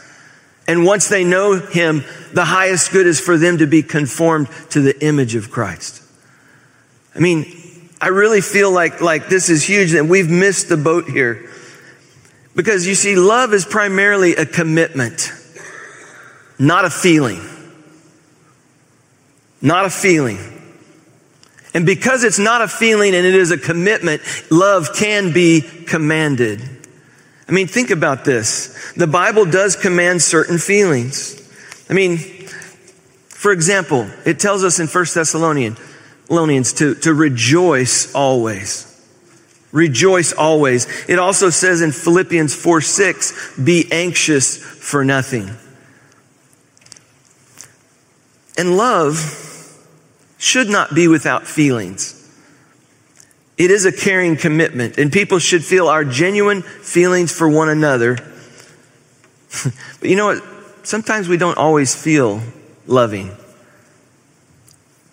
And 0.66 0.84
once 0.84 1.08
they 1.08 1.24
know 1.24 1.58
him, 1.58 2.04
the 2.32 2.44
highest 2.44 2.92
good 2.92 3.06
is 3.06 3.20
for 3.20 3.36
them 3.36 3.58
to 3.58 3.66
be 3.66 3.82
conformed 3.82 4.48
to 4.70 4.80
the 4.80 5.04
image 5.04 5.34
of 5.34 5.50
Christ. 5.50 6.02
I 7.14 7.18
mean, 7.18 7.46
I 8.00 8.08
really 8.08 8.40
feel 8.40 8.70
like, 8.70 9.00
like 9.00 9.28
this 9.28 9.48
is 9.48 9.62
huge 9.64 9.94
and 9.94 10.08
we've 10.08 10.30
missed 10.30 10.68
the 10.68 10.76
boat 10.76 11.08
here. 11.08 11.50
Because 12.54 12.86
you 12.86 12.94
see, 12.94 13.16
love 13.16 13.54
is 13.54 13.64
primarily 13.64 14.34
a 14.36 14.44
commitment, 14.46 15.32
not 16.58 16.84
a 16.84 16.90
feeling. 16.90 17.40
Not 19.62 19.84
a 19.84 19.90
feeling. 19.90 20.38
And 21.72 21.86
because 21.86 22.24
it's 22.24 22.40
not 22.40 22.60
a 22.60 22.68
feeling 22.68 23.14
and 23.14 23.24
it 23.24 23.34
is 23.34 23.52
a 23.52 23.56
commitment, 23.56 24.22
love 24.50 24.90
can 24.94 25.32
be 25.32 25.60
commanded. 25.60 26.60
I 27.52 27.54
mean, 27.54 27.66
think 27.66 27.90
about 27.90 28.24
this. 28.24 28.94
The 28.96 29.06
Bible 29.06 29.44
does 29.44 29.76
command 29.76 30.22
certain 30.22 30.56
feelings. 30.56 31.38
I 31.90 31.92
mean, 31.92 32.16
for 32.16 33.52
example, 33.52 34.10
it 34.24 34.40
tells 34.40 34.64
us 34.64 34.80
in 34.80 34.86
1 34.86 35.04
Thessalonians, 35.12 35.78
Thessalonians 36.22 36.72
to, 36.72 36.94
to 36.94 37.12
rejoice 37.12 38.14
always. 38.14 38.88
Rejoice 39.70 40.32
always. 40.32 40.86
It 41.10 41.18
also 41.18 41.50
says 41.50 41.82
in 41.82 41.92
Philippians 41.92 42.54
4 42.54 42.80
6, 42.80 43.58
be 43.62 43.86
anxious 43.92 44.56
for 44.56 45.04
nothing. 45.04 45.50
And 48.56 48.78
love 48.78 49.78
should 50.38 50.70
not 50.70 50.94
be 50.94 51.06
without 51.06 51.46
feelings. 51.46 52.21
It 53.58 53.70
is 53.70 53.84
a 53.84 53.92
caring 53.92 54.36
commitment, 54.36 54.98
and 54.98 55.12
people 55.12 55.38
should 55.38 55.64
feel 55.64 55.88
our 55.88 56.04
genuine 56.04 56.62
feelings 56.62 57.32
for 57.32 57.48
one 57.48 57.68
another. 57.68 58.14
but 60.00 60.08
you 60.08 60.16
know 60.16 60.26
what? 60.26 60.42
Sometimes 60.84 61.28
we 61.28 61.36
don't 61.36 61.58
always 61.58 61.94
feel 61.94 62.40
loving. 62.86 63.30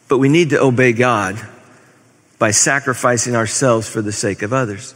But 0.07 0.17
we 0.17 0.29
need 0.29 0.51
to 0.51 0.61
obey 0.61 0.93
God 0.93 1.39
by 2.39 2.51
sacrificing 2.51 3.35
ourselves 3.35 3.87
for 3.87 4.01
the 4.01 4.11
sake 4.11 4.41
of 4.41 4.53
others. 4.53 4.95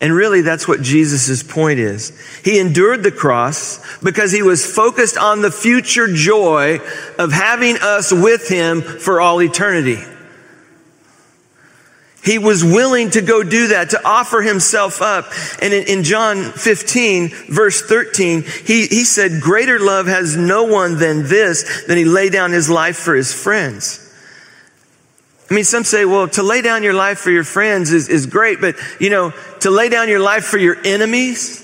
And 0.00 0.12
really, 0.12 0.42
that's 0.42 0.68
what 0.68 0.82
Jesus' 0.82 1.42
point 1.42 1.78
is. 1.78 2.12
He 2.44 2.58
endured 2.58 3.02
the 3.02 3.10
cross 3.10 3.98
because 4.00 4.30
he 4.30 4.42
was 4.42 4.64
focused 4.70 5.16
on 5.16 5.40
the 5.40 5.50
future 5.50 6.12
joy 6.12 6.80
of 7.18 7.32
having 7.32 7.78
us 7.80 8.12
with 8.12 8.46
him 8.46 8.82
for 8.82 9.22
all 9.22 9.40
eternity. 9.40 9.98
He 12.26 12.38
was 12.38 12.64
willing 12.64 13.10
to 13.10 13.22
go 13.22 13.44
do 13.44 13.68
that, 13.68 13.90
to 13.90 14.04
offer 14.04 14.42
himself 14.42 15.00
up. 15.00 15.26
And 15.62 15.72
in, 15.72 15.98
in, 15.98 16.02
John 16.02 16.42
15, 16.42 17.28
verse 17.48 17.80
13, 17.82 18.42
he, 18.42 18.88
he 18.88 19.04
said, 19.04 19.40
Greater 19.40 19.78
love 19.78 20.08
has 20.08 20.36
no 20.36 20.64
one 20.64 20.98
than 20.98 21.22
this, 21.22 21.84
than 21.86 21.96
he 21.96 22.04
lay 22.04 22.28
down 22.28 22.50
his 22.50 22.68
life 22.68 22.96
for 22.96 23.14
his 23.14 23.32
friends. 23.32 24.02
I 25.48 25.54
mean, 25.54 25.62
some 25.62 25.84
say, 25.84 26.04
well, 26.04 26.26
to 26.30 26.42
lay 26.42 26.62
down 26.62 26.82
your 26.82 26.94
life 26.94 27.20
for 27.20 27.30
your 27.30 27.44
friends 27.44 27.92
is, 27.92 28.08
is 28.08 28.26
great, 28.26 28.60
but, 28.60 28.74
you 28.98 29.08
know, 29.08 29.32
to 29.60 29.70
lay 29.70 29.88
down 29.88 30.08
your 30.08 30.18
life 30.18 30.44
for 30.44 30.58
your 30.58 30.76
enemies, 30.84 31.62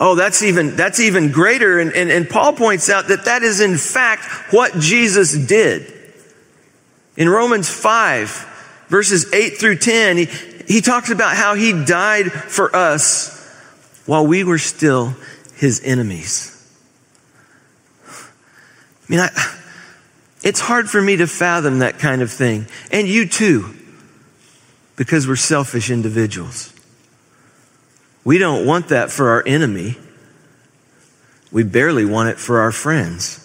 oh, 0.00 0.16
that's 0.16 0.42
even, 0.42 0.74
that's 0.74 0.98
even 0.98 1.30
greater. 1.30 1.78
And, 1.78 1.92
and, 1.92 2.10
and 2.10 2.28
Paul 2.28 2.54
points 2.54 2.90
out 2.90 3.06
that 3.08 3.26
that 3.26 3.44
is 3.44 3.60
in 3.60 3.76
fact 3.76 4.24
what 4.52 4.74
Jesus 4.80 5.32
did. 5.46 5.94
In 7.16 7.28
Romans 7.28 7.70
5, 7.70 8.47
verses 8.88 9.32
8 9.32 9.58
through 9.58 9.76
10, 9.76 10.16
he, 10.16 10.24
he 10.66 10.80
talks 10.80 11.10
about 11.10 11.36
how 11.36 11.54
he 11.54 11.84
died 11.84 12.32
for 12.32 12.74
us 12.74 13.34
while 14.06 14.26
we 14.26 14.44
were 14.44 14.58
still 14.58 15.14
his 15.56 15.82
enemies. 15.84 16.54
I 18.06 18.12
mean, 19.08 19.20
I, 19.20 19.30
it's 20.42 20.60
hard 20.60 20.88
for 20.88 21.00
me 21.00 21.16
to 21.16 21.26
fathom 21.26 21.80
that 21.80 21.98
kind 21.98 22.22
of 22.22 22.30
thing. 22.30 22.66
And 22.90 23.08
you 23.08 23.26
too, 23.26 23.74
because 24.96 25.26
we're 25.26 25.36
selfish 25.36 25.90
individuals. 25.90 26.72
We 28.24 28.38
don't 28.38 28.66
want 28.66 28.88
that 28.88 29.10
for 29.10 29.30
our 29.30 29.42
enemy. 29.46 29.96
We 31.50 31.62
barely 31.62 32.04
want 32.04 32.28
it 32.28 32.38
for 32.38 32.60
our 32.60 32.72
friends. 32.72 33.44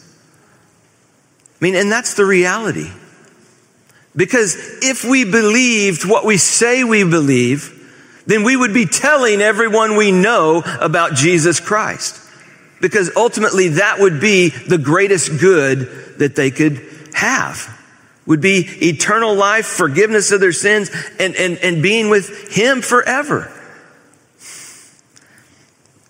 I 1.62 1.64
mean, 1.64 1.76
and 1.76 1.92
that's 1.92 2.16
the 2.16 2.26
reality. 2.26 2.92
Because 4.15 4.55
if 4.84 5.03
we 5.03 5.25
believed 5.25 6.05
what 6.05 6.25
we 6.25 6.38
say 6.38 6.84
we 6.84 7.03
believe, 7.03 7.79
then 8.25 8.43
we 8.43 8.55
would 8.55 8.74
be 8.74 8.86
telling 8.86 9.41
everyone 9.41 9.96
we 9.96 10.12
know 10.12 10.63
about 10.79 11.15
Jesus 11.15 11.60
Christ. 11.60 12.20
Because 12.79 13.12
ultimately 13.15 13.70
that 13.70 14.00
would 14.00 14.20
be 14.20 14.50
the 14.50 14.77
greatest 14.77 15.39
good 15.39 16.20
that 16.20 16.36
they 16.36 16.51
could 16.51 16.82
have. 17.13 17.79
Would 18.25 18.41
be 18.41 18.60
eternal 18.82 19.36
life, 19.36 19.65
forgiveness 19.65 20.32
of 20.32 20.39
their 20.39 20.53
sins, 20.53 20.89
and, 21.20 21.36
and, 21.36 21.58
and 21.58 21.84
being 21.84 22.10
with 22.10 22.53
Him 22.55 22.82
forever. 22.82 23.51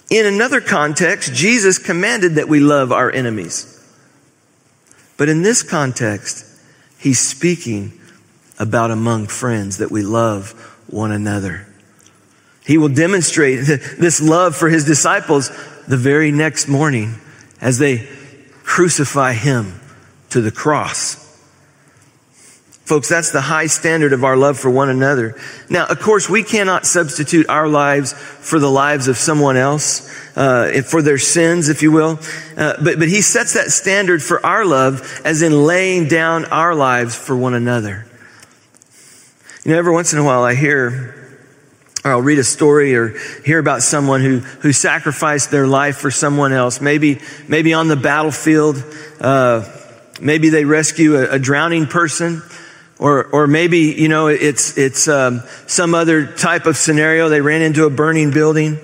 In 0.10 0.28
another 0.28 0.62
context, 0.62 1.34
Jesus 1.34 1.80
commanded 1.80 2.36
that 2.36 2.48
we 2.48 2.60
love 2.60 2.92
our 2.92 3.12
enemies. 3.12 3.70
But 5.18 5.30
in 5.30 5.42
this 5.42 5.64
context, 5.64 6.46
he's 7.04 7.20
speaking 7.20 7.92
about 8.58 8.90
among 8.90 9.28
friends 9.28 9.80
that 9.80 9.92
we 9.92 10.02
love 10.02 10.52
one 10.88 11.12
another. 11.12 11.68
He 12.66 12.78
will 12.78 12.90
demonstrate 12.90 13.58
this 14.00 14.22
love 14.22 14.56
for 14.56 14.70
his 14.70 14.86
disciples 14.86 15.50
the 15.86 15.98
very 15.98 16.32
next 16.32 16.70
morning 16.70 17.16
as 17.60 17.78
they 17.78 18.08
crucify 18.64 19.34
him 19.34 19.80
to 20.30 20.40
the 20.40 20.52
cross. 20.52 21.20
Folks, 22.86 23.08
that's 23.08 23.32
the 23.32 23.42
high 23.42 23.68
standard 23.68 24.12
of 24.12 24.26
our 24.26 24.36
love 24.36 24.60
for 24.60 24.70
one 24.70 24.90
another. 24.90 25.40
Now, 25.70 25.86
of 25.88 26.00
course, 26.02 26.30
we 26.30 26.44
cannot 26.44 26.86
substitute 26.86 27.48
our 27.48 27.68
lives 27.68 28.12
for 28.12 28.60
the 28.60 28.70
lives 28.70 29.08
of 29.08 29.18
someone 29.18 29.56
else, 29.56 30.10
uh, 30.36 30.82
for 30.86 31.02
their 31.02 31.18
sins, 31.18 31.70
if 31.70 31.82
you 31.82 31.94
will. 31.94 32.20
Uh, 32.58 32.74
but, 32.84 33.00
but 33.00 33.08
he 33.08 33.22
sets 33.22 33.54
that 33.54 33.72
standard 33.72 34.22
for 34.22 34.46
our 34.46 34.66
love 34.66 35.22
as 35.24 35.42
in 35.42 35.66
laying 35.66 36.10
down 36.10 36.44
our 36.46 36.76
lives 36.76 37.16
for 37.16 37.38
one 37.38 37.54
another. 37.54 38.06
You 39.64 39.72
know, 39.72 39.78
every 39.78 39.94
once 39.94 40.12
in 40.12 40.20
a 40.20 40.24
while 40.24 40.44
I 40.44 40.56
hear 40.56 41.24
or 42.04 42.12
I'll 42.12 42.22
read 42.22 42.40
a 42.40 42.44
story 42.44 42.96
or 42.96 43.18
hear 43.46 43.60
about 43.60 43.82
someone 43.82 44.22
who, 44.22 44.40
who 44.40 44.74
sacrificed 44.74 45.52
their 45.52 45.68
life 45.68 45.98
for 45.98 46.12
someone 46.12 46.52
else. 46.52 46.82
Maybe, 46.82 47.22
maybe 47.48 47.74
on 47.74 47.88
the 47.88 47.96
battlefield, 47.96 48.84
uh, 49.22 49.66
maybe 50.20 50.50
they 50.50 50.66
rescue 50.66 51.16
a, 51.16 51.32
a, 51.32 51.40
drowning 51.40 51.88
person, 51.88 52.42
or, 53.00 53.26
or 53.26 53.48
maybe, 53.48 53.80
you 53.80 54.08
know, 54.08 54.28
it's, 54.28 54.78
it's 54.78 55.08
um, 55.08 55.42
some 55.68 55.96
other 55.96 56.26
type 56.26 56.66
of 56.66 56.78
scenario. 56.78 57.30
They 57.30 57.42
ran 57.42 57.62
into 57.62 57.86
a 57.86 57.90
burning 57.90 58.32
building. 58.32 58.78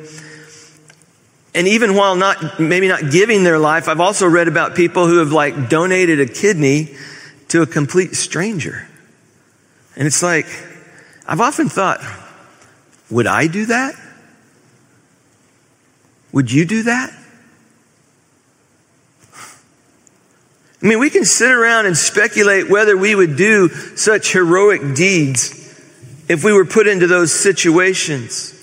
And 1.53 1.67
even 1.67 1.95
while 1.95 2.15
not, 2.15 2.59
maybe 2.59 2.87
not 2.87 3.11
giving 3.11 3.43
their 3.43 3.59
life, 3.59 3.87
I've 3.87 3.99
also 3.99 4.27
read 4.27 4.47
about 4.47 4.75
people 4.75 5.07
who 5.07 5.17
have 5.17 5.31
like 5.31 5.69
donated 5.69 6.19
a 6.19 6.25
kidney 6.25 6.95
to 7.49 7.61
a 7.61 7.65
complete 7.65 8.15
stranger. 8.15 8.87
And 9.95 10.07
it's 10.07 10.23
like, 10.23 10.45
I've 11.27 11.41
often 11.41 11.69
thought, 11.69 11.99
would 13.09 13.27
I 13.27 13.47
do 13.47 13.65
that? 13.67 13.95
Would 16.31 16.51
you 16.51 16.65
do 16.65 16.83
that? 16.83 17.11
I 20.81 20.87
mean, 20.87 20.99
we 20.99 21.09
can 21.09 21.25
sit 21.25 21.51
around 21.51 21.87
and 21.87 21.97
speculate 21.97 22.69
whether 22.69 22.95
we 22.95 23.13
would 23.13 23.35
do 23.35 23.69
such 23.69 24.31
heroic 24.31 24.95
deeds 24.95 25.55
if 26.29 26.43
we 26.43 26.53
were 26.53 26.65
put 26.65 26.87
into 26.87 27.05
those 27.05 27.33
situations. 27.33 28.55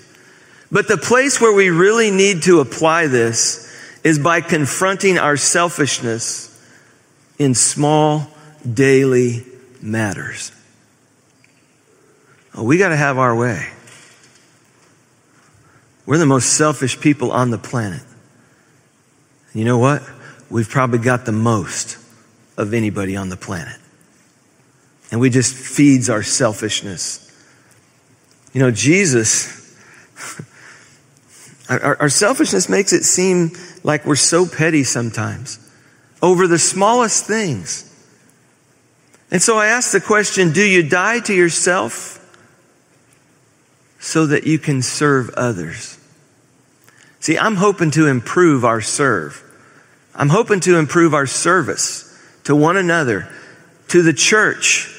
But 0.71 0.87
the 0.87 0.97
place 0.97 1.39
where 1.39 1.53
we 1.53 1.69
really 1.69 2.09
need 2.09 2.43
to 2.43 2.59
apply 2.59 3.07
this 3.07 3.65
is 4.03 4.17
by 4.17 4.41
confronting 4.41 5.19
our 5.19 5.37
selfishness 5.37 6.43
in 7.37 7.53
small 7.53 8.27
daily 8.73 9.45
matters. 9.81 10.51
Oh, 12.55 12.63
we 12.63 12.79
got 12.79 12.89
to 12.89 12.97
have 12.97 13.19
our 13.19 13.35
way. 13.35 13.67
We're 16.07 16.17
the 16.17 16.25
most 16.25 16.53
selfish 16.53 16.99
people 16.99 17.31
on 17.31 17.51
the 17.51 17.57
planet. 17.59 18.01
You 19.53 19.65
know 19.65 19.77
what? 19.77 20.01
We've 20.49 20.69
probably 20.69 20.99
got 20.99 21.25
the 21.25 21.31
most 21.31 21.97
of 22.57 22.73
anybody 22.73 23.15
on 23.15 23.29
the 23.29 23.37
planet. 23.37 23.77
And 25.11 25.21
we 25.21 25.29
just 25.29 25.55
feeds 25.55 26.09
our 26.09 26.23
selfishness. 26.23 27.23
You 28.53 28.61
know, 28.61 28.71
Jesus, 28.71 29.75
our, 31.69 31.97
our, 32.01 32.09
selfishness 32.09 32.67
makes 32.67 32.91
it 32.91 33.03
seem 33.03 33.51
like 33.83 34.05
we're 34.05 34.15
so 34.15 34.45
petty 34.45 34.83
sometimes 34.83 35.59
over 36.21 36.47
the 36.47 36.59
smallest 36.59 37.25
things. 37.25 37.83
And 39.29 39.41
so 39.41 39.57
I 39.57 39.67
ask 39.67 39.91
the 39.91 40.01
question 40.01 40.51
do 40.51 40.63
you 40.63 40.83
die 40.83 41.19
to 41.21 41.33
yourself 41.33 42.15
so 43.99 44.25
that 44.25 44.45
you 44.45 44.57
can 44.57 44.81
serve 44.81 45.29
others? 45.35 45.93
See, 47.19 47.37
I'm 47.37 47.55
hoping 47.55 47.91
to 47.91 48.07
improve 48.07 48.65
our 48.65 48.81
serve. 48.81 49.43
I'm 50.15 50.29
hoping 50.29 50.59
to 50.61 50.77
improve 50.77 51.13
our 51.13 51.27
service 51.27 52.06
to 52.47 52.55
one 52.55 52.77
another, 52.77 53.27
to 53.89 54.01
the 54.01 54.13
church, 54.13 54.89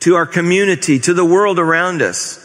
to 0.00 0.16
our 0.16 0.26
community, 0.26 0.98
to 0.98 1.14
the 1.14 1.24
world 1.24 1.60
around 1.60 2.02
us. 2.02 2.36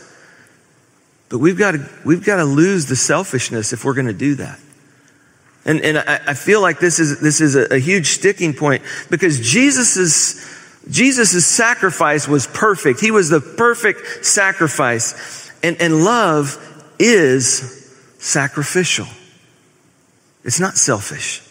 But 1.29 1.39
we've 1.39 1.57
got 1.57 1.71
to, 1.71 1.89
we've 2.05 2.23
got 2.23 2.35
to 2.35 2.43
lose 2.43 2.85
the 2.85 2.95
selfishness 2.95 3.73
if 3.73 3.83
we're 3.83 3.95
going 3.95 4.05
to 4.05 4.13
do 4.13 4.35
that. 4.35 4.59
And, 5.65 5.81
and 5.81 5.97
I, 5.97 6.21
I, 6.27 6.33
feel 6.35 6.61
like 6.61 6.77
this 6.77 6.99
is, 6.99 7.19
this 7.19 7.41
is 7.41 7.55
a, 7.55 7.73
a 7.73 7.79
huge 7.79 8.09
sticking 8.09 8.53
point 8.53 8.83
because 9.09 9.39
Jesus's, 9.39 10.35
Jesus's 10.91 11.47
sacrifice 11.47 12.27
was 12.27 12.45
perfect. 12.45 12.99
He 12.99 13.09
was 13.09 13.29
the 13.29 13.41
perfect 13.41 14.23
sacrifice. 14.23 15.51
And, 15.63 15.81
and 15.81 16.03
love 16.03 16.55
is 16.99 17.91
sacrificial. 18.19 19.07
It's 20.43 20.59
not 20.59 20.75
selfish. 20.75 21.41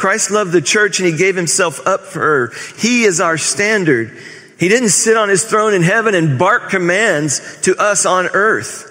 Christ 0.00 0.30
loved 0.30 0.52
the 0.52 0.62
church 0.62 0.98
and 0.98 1.06
he 1.06 1.14
gave 1.14 1.36
himself 1.36 1.86
up 1.86 2.06
for 2.06 2.20
her. 2.20 2.52
He 2.78 3.04
is 3.04 3.20
our 3.20 3.36
standard. 3.36 4.16
He 4.58 4.70
didn't 4.70 4.88
sit 4.88 5.14
on 5.14 5.28
his 5.28 5.44
throne 5.44 5.74
in 5.74 5.82
heaven 5.82 6.14
and 6.14 6.38
bark 6.38 6.70
commands 6.70 7.60
to 7.64 7.76
us 7.76 8.06
on 8.06 8.28
earth. 8.32 8.86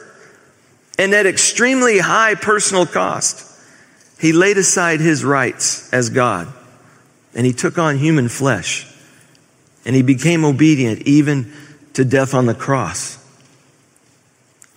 And 0.99 1.11
at 1.15 1.25
extremely 1.25 1.97
high 1.97 2.35
personal 2.35 2.85
cost, 2.85 3.43
he 4.19 4.33
laid 4.33 4.59
aside 4.59 4.99
his 4.99 5.25
rights 5.25 5.91
as 5.91 6.11
God 6.11 6.47
and 7.33 7.43
he 7.43 7.53
took 7.53 7.79
on 7.79 7.97
human 7.97 8.29
flesh 8.29 8.85
and 9.85 9.95
he 9.95 10.03
became 10.03 10.45
obedient 10.45 11.07
even 11.07 11.51
to 11.93 12.05
death 12.05 12.35
on 12.35 12.45
the 12.45 12.53
cross, 12.53 13.17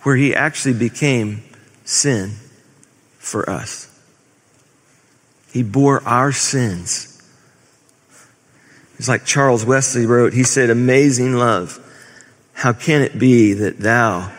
where 0.01 0.15
he 0.15 0.33
actually 0.33 0.73
became 0.73 1.43
sin 1.85 2.31
for 3.19 3.47
us. 3.47 3.92
He 5.53 5.63
bore 5.63 6.03
our 6.05 6.33
sins 6.33 7.13
it's 9.03 9.09
like 9.09 9.25
Charles 9.25 9.65
Wesley 9.65 10.05
wrote, 10.05 10.31
he 10.31 10.43
said, 10.43 10.69
Amazing 10.69 11.33
love. 11.33 11.77
How 12.53 12.71
can 12.71 13.01
it 13.01 13.19
be 13.19 13.51
that 13.51 13.79
thou, 13.79 14.31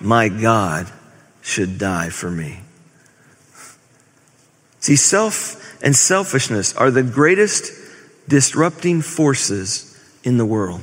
my 0.00 0.28
God, 0.28 0.86
should 1.42 1.78
die 1.78 2.10
for 2.10 2.30
me? 2.30 2.60
See, 4.78 4.94
self 4.94 5.82
and 5.82 5.96
selfishness 5.96 6.76
are 6.76 6.92
the 6.92 7.02
greatest 7.02 7.72
disrupting 8.28 9.00
forces 9.00 10.00
in 10.22 10.36
the 10.36 10.46
world. 10.46 10.82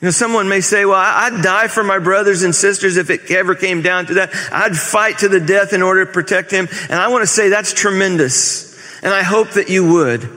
You 0.00 0.06
know, 0.06 0.10
someone 0.10 0.48
may 0.48 0.60
say, 0.60 0.84
well, 0.84 0.98
I'd 0.98 1.42
die 1.42 1.68
for 1.68 1.82
my 1.82 1.98
brothers 1.98 2.42
and 2.42 2.54
sisters 2.54 2.98
if 2.98 3.08
it 3.08 3.30
ever 3.30 3.54
came 3.54 3.80
down 3.80 4.06
to 4.06 4.14
that. 4.14 4.30
I'd 4.52 4.76
fight 4.76 5.18
to 5.18 5.28
the 5.28 5.40
death 5.40 5.72
in 5.72 5.82
order 5.82 6.04
to 6.04 6.12
protect 6.12 6.50
him. 6.50 6.68
And 6.90 6.94
I 7.00 7.08
want 7.08 7.22
to 7.22 7.26
say 7.26 7.48
that's 7.48 7.72
tremendous. 7.72 8.76
And 9.02 9.14
I 9.14 9.22
hope 9.22 9.52
that 9.52 9.70
you 9.70 9.90
would. 9.94 10.28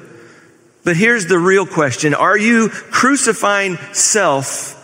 But 0.85 0.95
here's 0.95 1.25
the 1.25 1.37
real 1.37 1.65
question. 1.65 2.13
Are 2.13 2.37
you 2.37 2.69
crucifying 2.69 3.75
self 3.91 4.77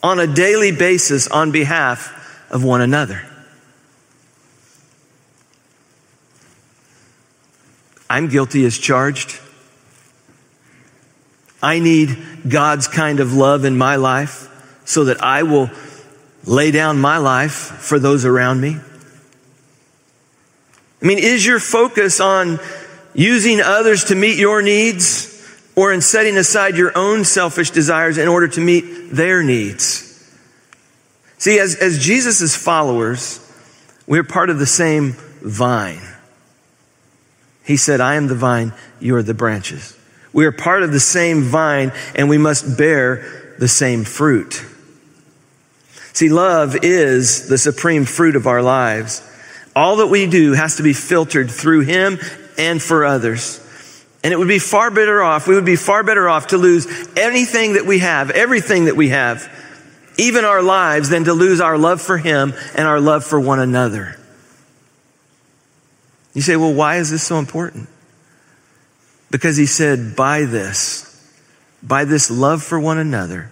on 0.00 0.20
a 0.20 0.28
daily 0.28 0.70
basis 0.70 1.26
on 1.26 1.50
behalf 1.50 2.46
of 2.52 2.62
one 2.62 2.82
another? 2.82 3.22
I'm 8.08 8.28
guilty 8.28 8.64
as 8.64 8.78
charged. 8.78 9.40
I 11.62 11.78
need 11.78 12.16
God's 12.48 12.88
kind 12.88 13.20
of 13.20 13.34
love 13.34 13.64
in 13.64 13.76
my 13.76 13.96
life 13.96 14.48
so 14.84 15.04
that 15.04 15.22
I 15.22 15.42
will 15.42 15.70
lay 16.44 16.70
down 16.70 17.00
my 17.00 17.18
life 17.18 17.52
for 17.52 17.98
those 17.98 18.24
around 18.24 18.60
me. 18.60 18.76
I 21.02 21.06
mean, 21.06 21.18
is 21.18 21.44
your 21.44 21.60
focus 21.60 22.20
on 22.20 22.58
using 23.14 23.60
others 23.60 24.04
to 24.04 24.14
meet 24.14 24.38
your 24.38 24.62
needs? 24.62 25.30
or 25.76 25.92
in 25.92 26.00
setting 26.02 26.36
aside 26.36 26.76
your 26.76 26.92
own 26.96 27.24
selfish 27.24 27.70
desires 27.70 28.18
in 28.18 28.28
order 28.28 28.48
to 28.48 28.60
meet 28.60 29.10
their 29.12 29.42
needs. 29.42 30.06
See, 31.38 31.58
as, 31.58 31.74
as 31.76 31.98
Jesus' 31.98 32.54
followers, 32.54 33.40
we're 34.06 34.24
part 34.24 34.50
of 34.50 34.58
the 34.58 34.66
same 34.66 35.12
vine. 35.40 36.02
He 37.64 37.78
said, 37.78 38.00
I 38.00 38.16
am 38.16 38.26
the 38.26 38.34
vine, 38.34 38.74
you 38.98 39.16
are 39.16 39.22
the 39.22 39.32
branches. 39.32 39.96
We 40.32 40.46
are 40.46 40.52
part 40.52 40.82
of 40.82 40.92
the 40.92 41.00
same 41.00 41.42
vine 41.42 41.92
and 42.14 42.28
we 42.28 42.38
must 42.38 42.78
bear 42.78 43.54
the 43.58 43.68
same 43.68 44.04
fruit. 44.04 44.64
See, 46.12 46.28
love 46.28 46.76
is 46.82 47.48
the 47.48 47.58
supreme 47.58 48.04
fruit 48.04 48.36
of 48.36 48.46
our 48.46 48.62
lives. 48.62 49.26
All 49.74 49.96
that 49.96 50.08
we 50.08 50.26
do 50.26 50.52
has 50.52 50.76
to 50.76 50.82
be 50.82 50.92
filtered 50.92 51.50
through 51.50 51.80
Him 51.80 52.18
and 52.58 52.82
for 52.82 53.04
others. 53.04 53.58
And 54.22 54.32
it 54.32 54.38
would 54.38 54.48
be 54.48 54.58
far 54.58 54.90
better 54.90 55.22
off, 55.22 55.46
we 55.46 55.54
would 55.54 55.64
be 55.64 55.76
far 55.76 56.02
better 56.02 56.28
off 56.28 56.48
to 56.48 56.58
lose 56.58 56.86
anything 57.16 57.74
that 57.74 57.86
we 57.86 58.00
have, 58.00 58.30
everything 58.30 58.84
that 58.86 58.96
we 58.96 59.08
have, 59.10 59.48
even 60.18 60.44
our 60.44 60.62
lives, 60.62 61.08
than 61.08 61.24
to 61.24 61.32
lose 61.32 61.60
our 61.60 61.78
love 61.78 62.02
for 62.02 62.18
Him 62.18 62.52
and 62.74 62.86
our 62.86 63.00
love 63.00 63.24
for 63.24 63.40
one 63.40 63.60
another. 63.60 64.18
You 66.34 66.42
say, 66.42 66.56
well, 66.56 66.74
why 66.74 66.96
is 66.96 67.10
this 67.10 67.22
so 67.22 67.38
important? 67.38 67.88
Because 69.30 69.56
He 69.56 69.66
said, 69.66 70.16
by 70.16 70.44
this, 70.44 71.06
by 71.82 72.04
this 72.04 72.30
love 72.30 72.62
for 72.62 72.78
one 72.78 72.98
another, 72.98 73.50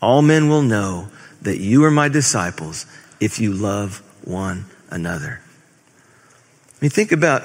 all 0.00 0.22
men 0.22 0.48
will 0.48 0.62
know 0.62 1.08
that 1.42 1.58
you 1.58 1.84
are 1.84 1.90
my 1.90 2.08
disciples 2.08 2.86
if 3.20 3.40
you 3.40 3.52
love 3.52 4.02
one 4.24 4.66
another. 4.90 5.40
I 5.44 6.76
mean, 6.80 6.90
think 6.90 7.12
about 7.12 7.42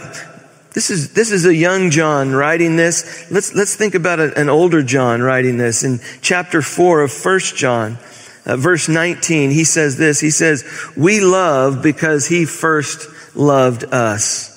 this 0.73 0.89
is, 0.89 1.13
this 1.13 1.31
is 1.31 1.45
a 1.45 1.53
young 1.53 1.91
John 1.91 2.31
writing 2.31 2.75
this. 2.75 3.29
Let's, 3.31 3.53
let's 3.53 3.75
think 3.75 3.93
about 3.93 4.19
a, 4.19 4.37
an 4.39 4.49
older 4.49 4.81
John 4.81 5.21
writing 5.21 5.57
this. 5.57 5.83
In 5.83 5.99
chapter 6.21 6.61
4 6.61 7.01
of 7.01 7.11
First 7.11 7.55
John, 7.55 7.99
uh, 8.45 8.57
verse 8.57 8.89
19, 8.89 9.51
he 9.51 9.63
says 9.63 9.97
this. 9.97 10.19
He 10.19 10.31
says, 10.31 10.63
We 10.97 11.21
love 11.21 11.83
because 11.83 12.27
he 12.27 12.45
first 12.45 13.07
loved 13.35 13.83
us. 13.85 14.49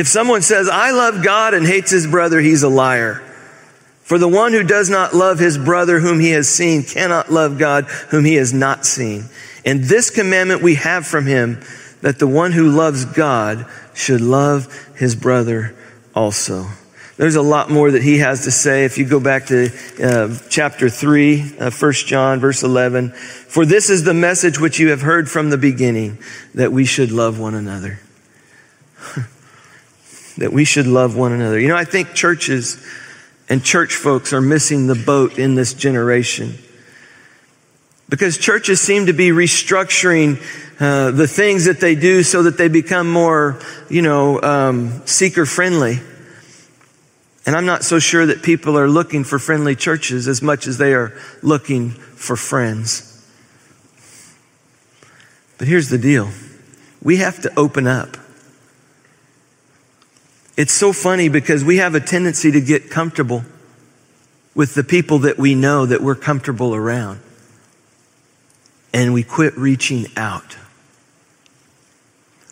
If 0.00 0.08
someone 0.08 0.40
says, 0.40 0.66
I 0.66 0.92
love 0.92 1.22
God 1.22 1.52
and 1.52 1.66
hates 1.66 1.90
his 1.90 2.06
brother, 2.06 2.40
he's 2.40 2.62
a 2.62 2.70
liar. 2.70 3.16
For 4.00 4.16
the 4.16 4.28
one 4.28 4.54
who 4.54 4.62
does 4.62 4.88
not 4.88 5.12
love 5.12 5.38
his 5.38 5.58
brother 5.58 6.00
whom 6.00 6.20
he 6.20 6.30
has 6.30 6.48
seen 6.48 6.84
cannot 6.84 7.30
love 7.30 7.58
God 7.58 7.84
whom 8.08 8.24
he 8.24 8.36
has 8.36 8.54
not 8.54 8.86
seen. 8.86 9.26
And 9.62 9.84
this 9.84 10.08
commandment 10.08 10.62
we 10.62 10.76
have 10.76 11.06
from 11.06 11.26
him 11.26 11.60
that 12.00 12.18
the 12.18 12.26
one 12.26 12.52
who 12.52 12.70
loves 12.70 13.04
God 13.04 13.66
should 13.92 14.22
love 14.22 14.72
his 14.96 15.14
brother 15.14 15.76
also. 16.14 16.64
There's 17.18 17.36
a 17.36 17.42
lot 17.42 17.68
more 17.68 17.90
that 17.90 18.02
he 18.02 18.20
has 18.20 18.44
to 18.44 18.50
say. 18.50 18.86
If 18.86 18.96
you 18.96 19.04
go 19.04 19.20
back 19.20 19.48
to 19.48 19.68
uh, 20.02 20.34
chapter 20.48 20.88
3, 20.88 21.58
uh, 21.58 21.70
1 21.70 21.92
John, 21.92 22.40
verse 22.40 22.62
11. 22.62 23.10
For 23.10 23.66
this 23.66 23.90
is 23.90 24.04
the 24.04 24.14
message 24.14 24.58
which 24.58 24.78
you 24.78 24.88
have 24.88 25.02
heard 25.02 25.28
from 25.28 25.50
the 25.50 25.58
beginning, 25.58 26.16
that 26.54 26.72
we 26.72 26.86
should 26.86 27.12
love 27.12 27.38
one 27.38 27.54
another. 27.54 28.00
that 30.40 30.54
we 30.54 30.64
should 30.64 30.86
love 30.86 31.16
one 31.16 31.32
another. 31.32 31.60
You 31.60 31.68
know, 31.68 31.76
I 31.76 31.84
think 31.84 32.14
churches 32.14 32.82
and 33.50 33.62
church 33.62 33.94
folks 33.94 34.32
are 34.32 34.40
missing 34.40 34.86
the 34.86 34.94
boat 34.94 35.38
in 35.38 35.54
this 35.54 35.74
generation. 35.74 36.54
Because 38.08 38.38
churches 38.38 38.80
seem 38.80 39.06
to 39.06 39.12
be 39.12 39.28
restructuring 39.28 40.40
uh, 40.80 41.10
the 41.10 41.28
things 41.28 41.66
that 41.66 41.78
they 41.78 41.94
do 41.94 42.22
so 42.22 42.44
that 42.44 42.56
they 42.56 42.68
become 42.68 43.10
more, 43.12 43.60
you 43.90 44.00
know, 44.00 44.40
um, 44.40 45.06
seeker 45.06 45.44
friendly. 45.44 46.00
And 47.44 47.54
I'm 47.54 47.66
not 47.66 47.84
so 47.84 47.98
sure 47.98 48.24
that 48.24 48.42
people 48.42 48.78
are 48.78 48.88
looking 48.88 49.24
for 49.24 49.38
friendly 49.38 49.76
churches 49.76 50.26
as 50.26 50.40
much 50.40 50.66
as 50.66 50.78
they 50.78 50.94
are 50.94 51.12
looking 51.42 51.90
for 51.90 52.34
friends. 52.34 53.06
But 55.58 55.68
here's 55.68 55.90
the 55.90 55.98
deal 55.98 56.30
we 57.02 57.18
have 57.18 57.42
to 57.42 57.52
open 57.58 57.86
up. 57.86 58.16
It's 60.60 60.74
so 60.74 60.92
funny 60.92 61.30
because 61.30 61.64
we 61.64 61.78
have 61.78 61.94
a 61.94 62.00
tendency 62.00 62.50
to 62.50 62.60
get 62.60 62.90
comfortable 62.90 63.46
with 64.54 64.74
the 64.74 64.84
people 64.84 65.20
that 65.20 65.38
we 65.38 65.54
know 65.54 65.86
that 65.86 66.02
we're 66.02 66.14
comfortable 66.14 66.74
around. 66.74 67.22
And 68.92 69.14
we 69.14 69.22
quit 69.22 69.56
reaching 69.56 70.04
out. 70.18 70.58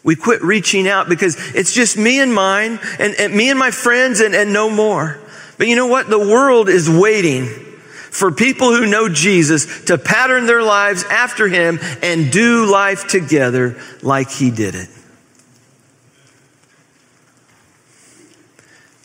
We 0.03 0.17
quit 0.17 0.43
reaching 0.43 0.89
out 0.89 1.11
because 1.11 1.37
it's 1.55 1.75
just 1.75 1.99
me 1.99 2.19
and 2.19 2.33
mine 2.33 2.81
and, 2.99 3.15
and 3.19 3.35
me 3.35 3.51
and 3.51 3.59
my 3.59 3.71
friends 3.71 4.21
and, 4.21 4.35
and 4.35 4.55
no 4.55 4.71
more. 4.71 5.21
But 5.59 5.67
you 5.67 5.77
know 5.77 5.89
what? 5.89 6.09
The 6.09 6.19
world 6.19 6.71
is 6.71 6.89
waiting 6.89 7.45
for 7.45 8.33
people 8.33 8.75
who 8.75 8.87
know 8.87 9.11
Jesus 9.11 9.85
to 9.85 9.99
pattern 9.99 10.47
their 10.47 10.63
lives 10.63 11.05
after 11.05 11.47
him 11.47 11.79
and 12.01 12.33
do 12.33 12.65
life 12.65 13.07
together 13.07 13.79
like 14.01 14.31
he 14.31 14.51
did 14.51 14.75
it. 14.77 14.89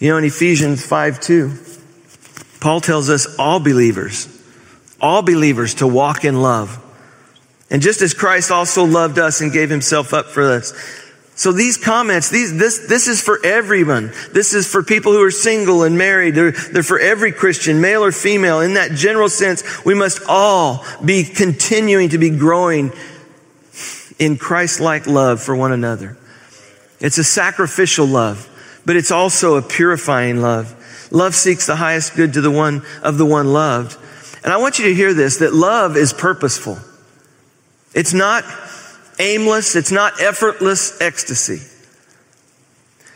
You 0.04 0.10
know, 0.10 0.18
in 0.18 0.26
Ephesians 0.26 0.86
5 0.86 1.22
2, 1.22 1.54
Paul 2.60 2.82
tells 2.82 3.10
us 3.10 3.40
all 3.40 3.62
believers, 3.62 4.28
all 5.00 5.22
believers 5.22 5.76
to 5.76 5.88
walk 5.88 6.26
in 6.26 6.42
love. 6.42 6.78
And 7.70 7.82
just 7.82 8.02
as 8.02 8.14
Christ 8.14 8.52
also 8.52 8.84
loved 8.84 9.18
us 9.18 9.40
and 9.40 9.50
gave 9.50 9.70
himself 9.70 10.14
up 10.14 10.26
for 10.26 10.44
us. 10.44 10.74
So 11.36 11.54
these 11.54 11.78
comments, 11.78 12.30
these, 12.30 12.58
this, 12.58 12.86
this 12.90 13.08
is 13.08 13.22
for 13.22 13.40
everyone. 13.46 14.12
This 14.34 14.54
is 14.54 14.70
for 14.70 14.84
people 14.84 15.14
who 15.14 15.24
are 15.24 15.32
single 15.32 15.84
and 15.84 15.98
married. 15.98 16.36
They're, 16.36 16.52
they're 16.52 16.84
for 16.84 17.00
every 17.00 17.32
Christian, 17.32 17.80
male 17.80 18.04
or 18.04 18.12
female. 18.12 18.60
In 18.60 18.74
that 18.74 18.92
general 18.92 19.30
sense, 19.30 19.86
we 19.86 19.94
must 19.94 20.20
all 20.28 20.84
be 21.04 21.24
continuing 21.24 22.10
to 22.10 22.18
be 22.18 22.30
growing 22.30 22.92
in 24.20 24.36
Christ-like 24.36 25.08
love 25.08 25.42
for 25.42 25.56
one 25.56 25.72
another. 25.72 26.18
It's 27.00 27.20
a 27.20 27.24
sacrificial 27.24 28.06
love, 28.06 28.50
but 28.86 28.96
it's 28.96 29.12
also 29.12 29.56
a 29.56 29.62
purifying 29.62 30.42
love. 30.42 31.10
Love 31.12 31.36
seeks 31.36 31.68
the 31.68 31.76
highest 31.76 32.16
good 32.16 32.34
to 32.34 32.42
the 32.42 32.52
one 32.52 32.84
of 33.02 33.18
the 33.18 33.26
one 33.26 33.54
loved. 33.54 33.98
And 34.44 34.52
I 34.52 34.58
want 34.58 34.80
you 34.80 34.86
to 34.86 34.96
hear 34.96 35.14
this, 35.14 35.38
that 35.38 35.54
love 35.54 35.96
is 35.96 36.12
purposeful. 36.12 36.78
It's 37.94 38.14
not 38.14 38.44
aimless, 39.20 39.76
it's 39.76 39.92
not 39.92 40.20
effortless 40.20 41.00
ecstasy. 41.00 41.62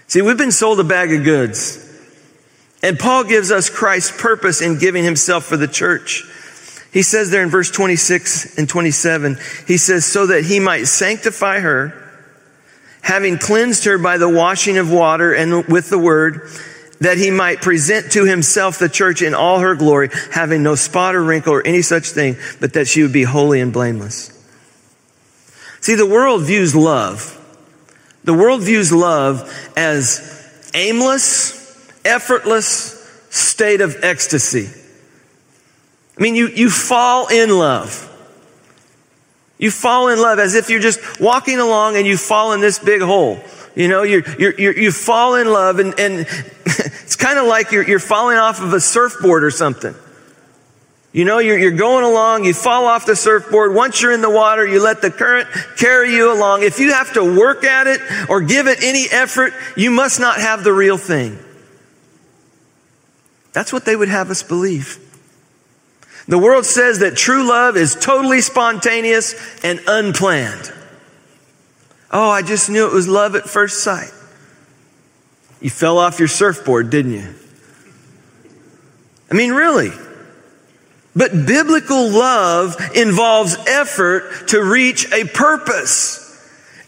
See, 0.07 0.21
we've 0.21 0.37
been 0.37 0.51
sold 0.51 0.79
a 0.79 0.83
bag 0.83 1.11
of 1.11 1.23
goods. 1.23 1.83
And 2.81 2.97
Paul 2.97 3.23
gives 3.23 3.51
us 3.51 3.69
Christ's 3.69 4.21
purpose 4.21 4.61
in 4.61 4.77
giving 4.77 5.03
himself 5.03 5.45
for 5.45 5.57
the 5.57 5.67
church. 5.67 6.23
He 6.93 7.01
says 7.01 7.29
there 7.29 7.43
in 7.43 7.49
verse 7.49 7.71
26 7.71 8.57
and 8.57 8.69
27, 8.69 9.37
he 9.67 9.77
says, 9.77 10.05
so 10.05 10.27
that 10.27 10.45
he 10.45 10.59
might 10.59 10.85
sanctify 10.85 11.59
her, 11.59 12.06
having 13.07 13.37
cleansed 13.37 13.85
her 13.85 13.97
by 13.97 14.17
the 14.17 14.27
washing 14.27 14.77
of 14.77 14.91
water 14.91 15.33
and 15.33 15.65
with 15.67 15.89
the 15.89 15.97
word, 15.97 16.41
that 16.99 17.17
he 17.17 17.31
might 17.31 17.61
present 17.61 18.11
to 18.11 18.25
himself 18.25 18.79
the 18.79 18.89
church 18.89 19.21
in 19.21 19.33
all 19.33 19.59
her 19.59 19.75
glory, 19.75 20.09
having 20.33 20.61
no 20.61 20.75
spot 20.75 21.15
or 21.15 21.23
wrinkle 21.23 21.53
or 21.53 21.65
any 21.65 21.81
such 21.81 22.09
thing, 22.09 22.35
but 22.59 22.73
that 22.73 22.85
she 22.85 23.01
would 23.01 23.13
be 23.13 23.23
holy 23.23 23.61
and 23.61 23.71
blameless. 23.71 24.33
See, 25.79 25.95
the 25.95 26.05
world 26.05 26.41
views 26.41 26.75
love. 26.75 27.33
The 28.25 28.33
world 28.33 28.61
views 28.61 28.91
love 28.91 29.49
as 29.77 30.69
aimless, 30.73 31.89
effortless 32.03 32.93
state 33.29 33.79
of 33.79 34.03
ecstasy. 34.03 34.67
I 36.17 36.21
mean, 36.21 36.35
you, 36.35 36.47
you 36.49 36.69
fall 36.69 37.29
in 37.29 37.51
love. 37.51 38.03
You 39.57 39.71
fall 39.71 40.09
in 40.09 40.19
love 40.19 40.39
as 40.39 40.55
if 40.55 40.69
you're 40.69 40.79
just 40.79 41.19
walking 41.19 41.59
along 41.59 41.95
and 41.95 42.05
you 42.05 42.17
fall 42.17 42.53
in 42.53 42.61
this 42.61 42.79
big 42.79 43.01
hole. 43.01 43.39
You 43.75 43.87
know, 43.87 44.03
you 44.03 44.23
you 44.37 44.71
you 44.71 44.91
fall 44.91 45.35
in 45.35 45.47
love 45.47 45.79
and, 45.79 45.99
and 45.99 46.19
it's 46.65 47.15
kind 47.15 47.39
of 47.39 47.45
like 47.47 47.71
you're, 47.71 47.87
you're 47.87 47.99
falling 47.99 48.37
off 48.37 48.61
of 48.61 48.73
a 48.73 48.79
surfboard 48.79 49.43
or 49.43 49.51
something. 49.51 49.95
You 51.13 51.25
know, 51.25 51.39
you're, 51.39 51.57
you're 51.57 51.71
going 51.71 52.03
along, 52.03 52.45
you 52.45 52.53
fall 52.53 52.85
off 52.85 53.07
the 53.07 53.15
surfboard. 53.15 53.73
Once 53.73 54.01
you're 54.01 54.11
in 54.11 54.21
the 54.21 54.29
water, 54.29 54.67
you 54.67 54.83
let 54.83 55.01
the 55.01 55.09
current 55.09 55.47
carry 55.77 56.13
you 56.13 56.31
along. 56.31 56.63
If 56.63 56.79
you 56.79 56.93
have 56.93 57.13
to 57.13 57.23
work 57.23 57.63
at 57.63 57.87
it 57.87 58.01
or 58.29 58.41
give 58.41 58.67
it 58.67 58.83
any 58.83 59.05
effort, 59.09 59.53
you 59.75 59.89
must 59.89 60.19
not 60.19 60.39
have 60.39 60.63
the 60.63 60.73
real 60.73 60.97
thing. 60.97 61.39
That's 63.53 63.73
what 63.73 63.85
they 63.85 63.95
would 63.95 64.09
have 64.09 64.29
us 64.29 64.43
believe. 64.43 64.99
The 66.27 66.37
world 66.37 66.65
says 66.65 66.99
that 66.99 67.15
true 67.15 67.47
love 67.47 67.77
is 67.77 67.95
totally 67.95 68.41
spontaneous 68.41 69.33
and 69.63 69.79
unplanned. 69.87 70.73
Oh, 72.11 72.29
I 72.29 72.41
just 72.41 72.69
knew 72.69 72.85
it 72.87 72.93
was 72.93 73.07
love 73.07 73.35
at 73.35 73.45
first 73.45 73.83
sight. 73.83 74.11
You 75.61 75.69
fell 75.69 75.97
off 75.97 76.19
your 76.19 76.27
surfboard, 76.27 76.89
didn't 76.89 77.13
you? 77.13 77.33
I 79.31 79.33
mean, 79.33 79.51
really. 79.51 79.91
But 81.15 81.31
biblical 81.31 82.09
love 82.09 82.75
involves 82.93 83.55
effort 83.67 84.49
to 84.49 84.63
reach 84.63 85.11
a 85.11 85.25
purpose. 85.25 86.23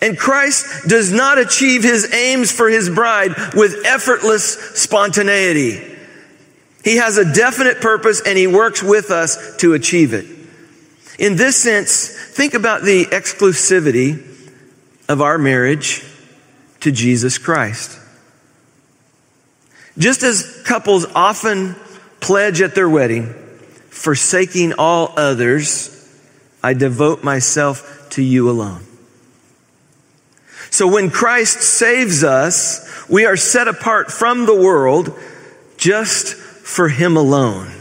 And 0.02 0.17
Christ 0.17 0.88
does 0.88 1.12
not 1.12 1.39
achieve 1.39 1.84
his 1.84 2.13
aims 2.13 2.52
for 2.52 2.69
his 2.69 2.89
bride 2.89 3.34
with 3.56 3.86
effortless 3.86 4.54
spontaneity. 4.80 5.88
He 6.83 6.97
has 6.97 7.17
a 7.17 7.33
definite 7.33 7.81
purpose 7.81 8.21
and 8.25 8.37
he 8.37 8.47
works 8.47 8.81
with 8.81 9.11
us 9.11 9.57
to 9.57 9.73
achieve 9.73 10.13
it. 10.13 10.25
In 11.17 11.35
this 11.35 11.57
sense, 11.57 12.07
think 12.07 12.53
about 12.53 12.83
the 12.83 13.05
exclusivity 13.05 14.25
of 15.09 15.21
our 15.21 15.37
marriage 15.37 16.05
to 16.79 16.91
Jesus 16.91 17.37
Christ. 17.37 17.99
Just 19.97 20.23
as 20.23 20.63
couples 20.65 21.05
often 21.13 21.75
pledge 22.21 22.61
at 22.61 22.73
their 22.73 22.87
wedding, 22.87 23.33
forsaking 23.89 24.73
all 24.77 25.13
others, 25.17 25.95
I 26.63 26.73
devote 26.73 27.23
myself 27.23 28.07
to 28.11 28.21
you 28.21 28.49
alone. 28.49 28.85
So 30.71 30.87
when 30.87 31.09
Christ 31.09 31.61
saves 31.61 32.23
us, 32.23 33.09
we 33.09 33.25
are 33.25 33.35
set 33.35 33.67
apart 33.67 34.11
from 34.11 34.45
the 34.45 34.55
world 34.55 35.17
just 35.77 36.37
for 36.69 36.88
Him 36.88 37.17
alone. 37.17 37.71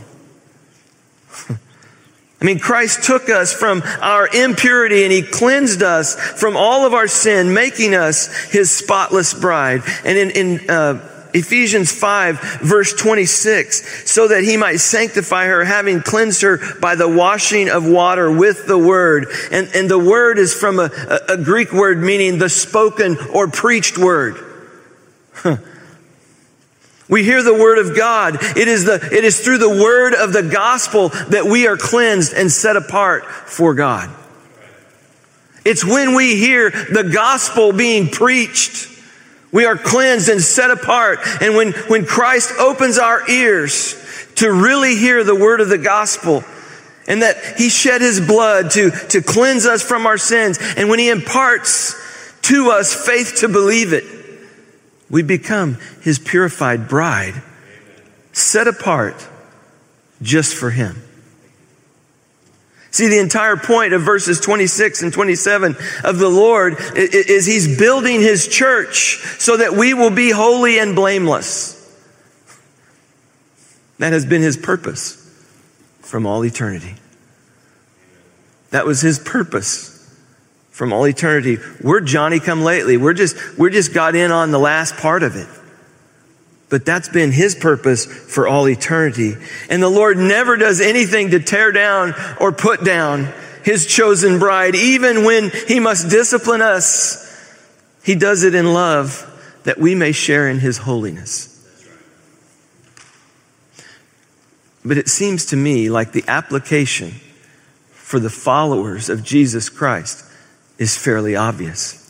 I 2.40 2.44
mean, 2.44 2.59
Christ 2.59 3.03
took 3.03 3.29
us 3.29 3.53
from 3.53 3.83
our 4.01 4.29
impurity 4.29 5.03
and 5.03 5.12
He 5.12 5.22
cleansed 5.22 5.83
us 5.83 6.14
from 6.14 6.57
all 6.57 6.87
of 6.87 6.94
our 6.94 7.09
sin, 7.09 7.53
making 7.53 7.94
us 7.94 8.51
His 8.51 8.70
spotless 8.70 9.35
bride. 9.35 9.83
And 10.05 10.16
in, 10.16 10.31
in 10.31 10.70
uh, 10.70 11.29
Ephesians 11.35 11.92
5 11.92 12.61
verse 12.62 12.94
26, 12.94 14.11
so 14.11 14.29
that 14.29 14.44
he 14.44 14.57
might 14.57 14.77
sanctify 14.77 15.46
her, 15.46 15.64
having 15.64 16.01
cleansed 16.01 16.42
her 16.42 16.61
by 16.81 16.94
the 16.94 17.09
washing 17.09 17.68
of 17.68 17.85
water 17.87 18.31
with 18.31 18.66
the 18.66 18.79
word. 18.79 19.27
And, 19.53 19.68
and 19.74 19.90
the 19.90 19.98
word 19.98 20.38
is 20.38 20.55
from 20.55 20.79
a, 20.79 20.90
a, 21.29 21.37
Greek 21.37 21.72
word 21.72 21.98
meaning 21.98 22.38
the 22.38 22.48
spoken 22.48 23.18
or 23.33 23.48
preached 23.48 23.98
word. 23.98 24.42
Huh. 25.35 25.59
We 27.09 27.25
hear 27.25 27.42
the 27.42 27.55
word 27.55 27.79
of 27.79 27.97
God. 27.97 28.37
It 28.57 28.68
is 28.68 28.85
the, 28.85 28.94
it 28.94 29.25
is 29.25 29.40
through 29.40 29.59
the 29.59 29.68
word 29.68 30.14
of 30.14 30.33
the 30.33 30.42
gospel 30.42 31.09
that 31.31 31.47
we 31.47 31.66
are 31.66 31.77
cleansed 31.77 32.35
and 32.35 32.53
set 32.53 32.77
apart 32.77 33.25
for 33.25 33.75
God. 33.75 34.11
It's 35.64 35.85
when 35.85 36.14
we 36.14 36.37
hear 36.37 36.71
the 36.71 37.11
gospel 37.12 37.73
being 37.73 38.09
preached 38.09 38.88
we 39.53 39.64
are 39.64 39.77
cleansed 39.77 40.29
and 40.29 40.42
set 40.42 40.71
apart. 40.71 41.21
And 41.40 41.55
when, 41.57 41.73
when 41.88 42.05
Christ 42.05 42.53
opens 42.59 42.99
our 42.99 43.29
ears 43.29 43.94
to 44.37 44.53
really 44.53 44.97
hear 44.97 45.25
the 45.25 45.35
word 45.35 45.61
of 45.61 45.68
the 45.68 45.79
gospel, 45.79 46.44
and 47.07 47.23
that 47.23 47.57
he 47.57 47.71
shed 47.71 48.03
his 48.03 48.21
blood 48.21 48.71
to, 48.73 48.90
to 48.90 49.23
cleanse 49.23 49.64
us 49.64 49.83
from 49.83 50.07
our 50.07 50.18
sins, 50.18 50.59
and 50.77 50.88
when 50.88 50.99
he 50.99 51.09
imparts 51.09 51.94
to 52.42 52.71
us 52.71 52.94
faith 52.94 53.37
to 53.38 53.49
believe 53.49 53.92
it, 53.92 54.05
we 55.11 55.23
become 55.23 55.79
his 56.03 56.18
purified 56.18 56.88
bride, 56.88 57.42
set 58.33 58.68
apart 58.68 59.27
just 60.21 60.55
for 60.55 60.71
him. 60.71 61.03
See, 62.90 63.09
the 63.09 63.18
entire 63.18 63.57
point 63.57 63.92
of 63.92 64.03
verses 64.03 64.40
26 64.40 65.03
and 65.03 65.12
27 65.12 65.77
of 66.05 66.18
the 66.18 66.29
Lord 66.29 66.77
is 66.97 67.44
He's 67.44 67.79
building 67.79 68.21
His 68.21 68.49
church 68.49 69.18
so 69.38 69.59
that 69.59 69.75
we 69.75 69.94
will 69.94 70.11
be 70.11 70.31
holy 70.31 70.79
and 70.79 70.97
blameless. 70.97 71.75
That 73.99 74.12
has 74.12 74.25
been 74.25 74.42
His 74.42 74.57
purpose 74.57 75.14
from 76.01 76.27
all 76.27 76.44
eternity. 76.44 76.94
That 78.71 78.87
was 78.87 79.03
His 79.03 79.18
purpose 79.18 79.97
from 80.79 80.93
all 80.93 81.09
eternity. 81.09 81.59
We're 81.83 82.01
Johnny 82.01 82.38
come 82.38 82.62
lately. 82.62 82.97
We're 82.97 83.12
just, 83.12 83.59
we're 83.59 83.69
just 83.69 83.93
got 83.93 84.14
in 84.14 84.31
on 84.31 84.53
the 84.53 84.61
last 84.61 84.97
part 84.97 85.25
of 85.25 85.35
it. 85.35 85.49
But 86.69 86.85
that's 86.85 87.09
been 87.09 87.33
his 87.33 87.57
purpose 87.57 88.07
for 88.07 88.47
all 88.47 88.69
eternity. 88.69 89.35
And 89.69 89.83
the 89.83 89.88
Lord 89.88 90.19
never 90.19 90.57
does 90.57 90.81
anything 90.81 91.31
to 91.31 91.41
tear 91.41 91.73
down 91.73 92.14
or 92.38 92.53
put 92.53 92.85
down 92.85 93.33
his 93.64 93.88
chosen 93.88 94.38
bride, 94.38 94.77
even 94.77 95.25
when 95.25 95.51
he 95.67 95.81
must 95.81 96.11
discipline 96.11 96.62
us. 96.62 97.27
He 98.05 98.14
does 98.14 98.45
it 98.45 98.55
in 98.55 98.73
love 98.73 99.25
that 99.64 99.79
we 99.79 99.97
may 99.97 100.12
share 100.12 100.49
in 100.49 100.61
his 100.61 100.79
holiness. 100.79 101.57
But 104.85 104.97
it 104.97 105.09
seems 105.09 105.47
to 105.47 105.57
me 105.57 105.91
like 105.91 106.12
the 106.12 106.25
application 106.29 107.14
for 107.91 108.21
the 108.21 108.31
followers 108.31 109.09
of 109.09 109.25
Jesus 109.25 109.69
Christ 109.69 110.27
is 110.79 110.97
fairly 110.97 111.37
obvious. 111.37 112.05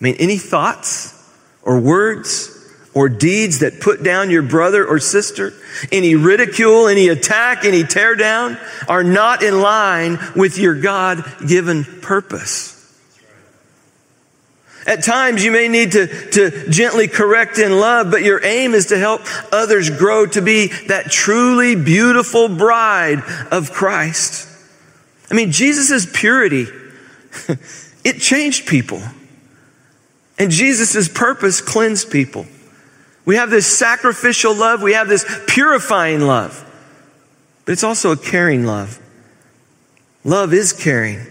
I 0.00 0.04
mean, 0.04 0.16
any 0.18 0.38
thoughts 0.38 1.14
or 1.62 1.80
words 1.80 2.54
or 2.94 3.08
deeds 3.08 3.60
that 3.60 3.80
put 3.80 4.02
down 4.02 4.30
your 4.30 4.42
brother 4.42 4.84
or 4.84 4.98
sister, 4.98 5.52
any 5.92 6.14
ridicule, 6.14 6.88
any 6.88 7.08
attack, 7.08 7.64
any 7.64 7.84
tear 7.84 8.14
down 8.14 8.58
are 8.88 9.04
not 9.04 9.42
in 9.42 9.60
line 9.60 10.18
with 10.34 10.58
your 10.58 10.80
God 10.80 11.24
given 11.46 11.84
purpose. 11.84 12.74
At 14.86 15.04
times 15.04 15.44
you 15.44 15.52
may 15.52 15.68
need 15.68 15.92
to, 15.92 16.06
to 16.30 16.70
gently 16.70 17.08
correct 17.08 17.58
in 17.58 17.78
love, 17.78 18.10
but 18.10 18.22
your 18.22 18.42
aim 18.42 18.72
is 18.72 18.86
to 18.86 18.98
help 18.98 19.20
others 19.52 19.90
grow 19.90 20.24
to 20.26 20.40
be 20.40 20.68
that 20.86 21.10
truly 21.10 21.76
beautiful 21.76 22.48
bride 22.48 23.22
of 23.50 23.70
Christ. 23.70 24.48
I 25.30 25.34
mean, 25.34 25.52
Jesus' 25.52 26.06
purity, 26.10 26.66
it 28.04 28.20
changed 28.20 28.66
people. 28.66 29.02
And 30.38 30.50
Jesus' 30.50 31.08
purpose 31.08 31.60
cleansed 31.60 32.10
people. 32.10 32.46
We 33.24 33.36
have 33.36 33.50
this 33.50 33.66
sacrificial 33.66 34.54
love. 34.54 34.82
We 34.82 34.94
have 34.94 35.08
this 35.08 35.24
purifying 35.46 36.20
love. 36.20 36.64
But 37.64 37.72
it's 37.72 37.84
also 37.84 38.12
a 38.12 38.16
caring 38.16 38.64
love. 38.64 38.98
Love 40.24 40.54
is 40.54 40.72
caring. 40.72 41.26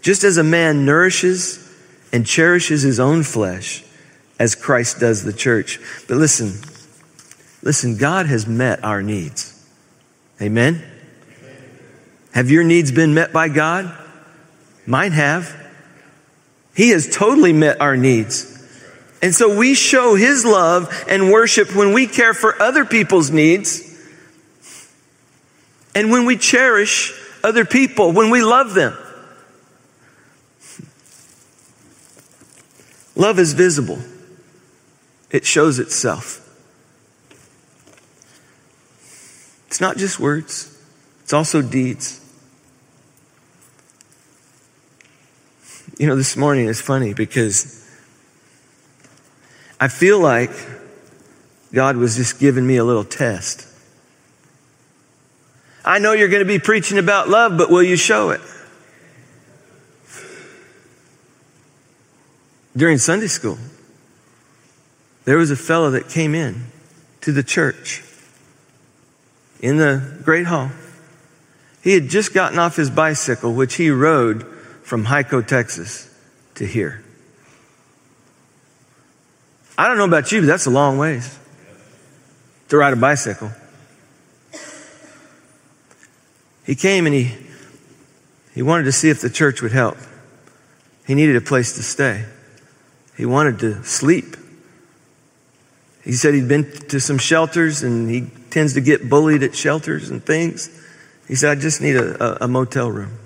Just 0.00 0.24
as 0.24 0.36
a 0.36 0.42
man 0.42 0.84
nourishes 0.84 1.62
and 2.12 2.26
cherishes 2.26 2.82
his 2.82 2.98
own 2.98 3.22
flesh 3.22 3.84
as 4.38 4.54
Christ 4.54 5.00
does 5.00 5.22
the 5.22 5.32
church. 5.32 5.80
But 6.08 6.16
listen, 6.16 6.60
listen, 7.62 7.96
God 7.96 8.26
has 8.26 8.46
met 8.46 8.82
our 8.84 9.02
needs. 9.02 9.52
Amen? 10.40 10.82
Have 12.32 12.50
your 12.50 12.64
needs 12.64 12.92
been 12.92 13.14
met 13.14 13.32
by 13.32 13.48
God? 13.48 13.96
Mine 14.86 15.12
have. 15.12 15.54
He 16.74 16.90
has 16.90 17.08
totally 17.08 17.52
met 17.52 17.80
our 17.80 17.96
needs. 17.96 18.52
And 19.22 19.34
so 19.34 19.58
we 19.58 19.74
show 19.74 20.14
His 20.14 20.44
love 20.44 21.04
and 21.08 21.32
worship 21.32 21.74
when 21.74 21.92
we 21.92 22.06
care 22.06 22.34
for 22.34 22.60
other 22.60 22.84
people's 22.84 23.30
needs 23.30 23.82
and 25.96 26.10
when 26.10 26.26
we 26.26 26.36
cherish 26.36 27.18
other 27.42 27.64
people, 27.64 28.12
when 28.12 28.30
we 28.30 28.42
love 28.42 28.74
them. 28.74 28.96
Love 33.14 33.38
is 33.38 33.54
visible, 33.54 33.98
it 35.30 35.46
shows 35.46 35.78
itself. 35.78 36.42
It's 39.68 39.80
not 39.80 39.96
just 39.96 40.20
words, 40.20 40.78
it's 41.22 41.32
also 41.32 41.62
deeds. 41.62 42.20
You 45.98 46.06
know, 46.06 46.16
this 46.16 46.36
morning 46.36 46.66
is 46.66 46.80
funny 46.80 47.14
because 47.14 47.88
I 49.80 49.88
feel 49.88 50.18
like 50.20 50.50
God 51.72 51.96
was 51.96 52.16
just 52.16 52.38
giving 52.38 52.66
me 52.66 52.76
a 52.76 52.84
little 52.84 53.04
test. 53.04 53.66
I 55.84 55.98
know 55.98 56.12
you're 56.12 56.28
going 56.28 56.42
to 56.42 56.46
be 56.46 56.58
preaching 56.58 56.98
about 56.98 57.28
love, 57.28 57.56
but 57.56 57.70
will 57.70 57.82
you 57.82 57.96
show 57.96 58.30
it? 58.30 58.40
during 62.76 62.98
Sunday 62.98 63.26
school, 63.26 63.58
there 65.24 65.38
was 65.38 65.50
a 65.50 65.56
fellow 65.56 65.90
that 65.92 66.08
came 66.08 66.34
in 66.34 66.66
to 67.22 67.32
the 67.32 67.42
church 67.42 68.04
in 69.60 69.78
the 69.78 70.20
Great 70.22 70.46
Hall. 70.46 70.70
He 71.82 71.92
had 71.92 72.08
just 72.08 72.34
gotten 72.34 72.58
off 72.58 72.76
his 72.76 72.90
bicycle, 72.90 73.54
which 73.54 73.76
he 73.76 73.90
rode 73.90 74.44
from 74.86 75.04
Hico, 75.04 75.44
Texas 75.44 76.08
to 76.54 76.64
here. 76.64 77.02
I 79.76 79.88
don't 79.88 79.98
know 79.98 80.04
about 80.04 80.30
you, 80.30 80.42
but 80.42 80.46
that's 80.46 80.66
a 80.66 80.70
long 80.70 80.96
ways 80.96 81.36
to 82.68 82.76
ride 82.76 82.92
a 82.92 82.96
bicycle. 82.96 83.50
He 86.64 86.76
came 86.76 87.04
and 87.06 87.14
he, 87.16 87.36
he 88.54 88.62
wanted 88.62 88.84
to 88.84 88.92
see 88.92 89.10
if 89.10 89.20
the 89.20 89.28
church 89.28 89.60
would 89.60 89.72
help. 89.72 89.96
He 91.04 91.16
needed 91.16 91.34
a 91.34 91.40
place 91.40 91.74
to 91.74 91.82
stay. 91.82 92.24
He 93.16 93.26
wanted 93.26 93.58
to 93.58 93.82
sleep. 93.82 94.36
He 96.04 96.12
said 96.12 96.34
he'd 96.34 96.46
been 96.46 96.70
to 96.90 97.00
some 97.00 97.18
shelters 97.18 97.82
and 97.82 98.08
he 98.08 98.30
tends 98.50 98.74
to 98.74 98.80
get 98.80 99.10
bullied 99.10 99.42
at 99.42 99.56
shelters 99.56 100.10
and 100.10 100.24
things. 100.24 100.70
He 101.26 101.34
said, 101.34 101.58
I 101.58 101.60
just 101.60 101.80
need 101.80 101.96
a, 101.96 102.44
a, 102.44 102.44
a 102.44 102.48
motel 102.48 102.88
room. 102.88 103.18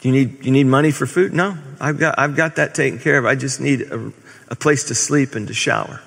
Do 0.00 0.08
you 0.08 0.14
need, 0.14 0.44
you 0.44 0.50
need 0.50 0.64
money 0.64 0.90
for 0.90 1.06
food? 1.06 1.34
No, 1.34 1.58
I've 1.78 1.98
got, 1.98 2.18
I've 2.18 2.34
got 2.34 2.56
that 2.56 2.74
taken 2.74 2.98
care 2.98 3.18
of. 3.18 3.26
I 3.26 3.34
just 3.34 3.60
need 3.60 3.82
a, 3.82 4.12
a 4.48 4.56
place 4.56 4.84
to 4.84 4.94
sleep 4.94 5.34
and 5.34 5.46
to 5.48 5.54
shower. 5.54 6.00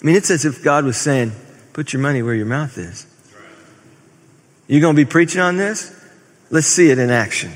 I 0.00 0.04
mean, 0.04 0.16
it's 0.16 0.30
as 0.30 0.44
if 0.44 0.62
God 0.62 0.84
was 0.84 0.96
saying, 0.96 1.32
put 1.72 1.92
your 1.92 2.02
money 2.02 2.22
where 2.22 2.34
your 2.34 2.46
mouth 2.46 2.76
is. 2.76 3.06
You 4.66 4.80
going 4.80 4.96
to 4.96 5.04
be 5.04 5.08
preaching 5.08 5.40
on 5.40 5.56
this? 5.56 5.92
Let's 6.50 6.66
see 6.66 6.90
it 6.90 6.98
in 6.98 7.10
action. 7.10 7.52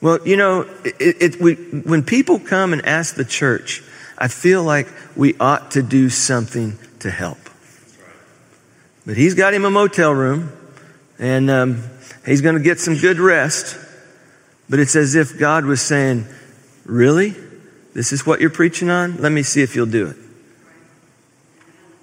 Well, 0.00 0.18
you 0.26 0.36
know, 0.36 0.62
it, 0.84 1.16
it, 1.20 1.40
we, 1.40 1.54
when 1.54 2.02
people 2.02 2.38
come 2.38 2.72
and 2.72 2.84
ask 2.84 3.14
the 3.14 3.24
church, 3.24 3.82
I 4.16 4.28
feel 4.28 4.62
like 4.62 4.88
we 5.16 5.36
ought 5.38 5.72
to 5.72 5.82
do 5.82 6.08
something 6.10 6.78
to 7.00 7.10
help. 7.10 7.38
But 9.06 9.16
he's 9.16 9.34
got 9.34 9.54
him 9.54 9.64
a 9.64 9.70
motel 9.70 10.12
room, 10.12 10.52
and 11.18 11.50
um, 11.50 11.82
he's 12.24 12.40
going 12.40 12.56
to 12.56 12.62
get 12.62 12.78
some 12.80 12.96
good 12.96 13.18
rest. 13.18 13.76
But 14.70 14.78
it's 14.78 14.96
as 14.96 15.14
if 15.14 15.38
God 15.38 15.64
was 15.64 15.80
saying, 15.80 16.26
Really? 16.84 17.34
This 17.94 18.12
is 18.12 18.24
what 18.24 18.40
you're 18.40 18.50
preaching 18.50 18.90
on? 18.90 19.18
Let 19.18 19.30
me 19.30 19.42
see 19.42 19.62
if 19.62 19.76
you'll 19.76 19.86
do 19.86 20.08
it. 20.08 20.16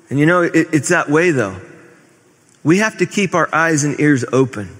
And 0.09 0.19
you 0.19 0.25
know, 0.25 0.43
it, 0.43 0.67
it's 0.73 0.89
that 0.89 1.09
way 1.09 1.31
though. 1.31 1.59
We 2.63 2.79
have 2.79 2.97
to 2.99 3.05
keep 3.05 3.33
our 3.33 3.53
eyes 3.53 3.83
and 3.83 3.99
ears 3.99 4.23
open 4.31 4.75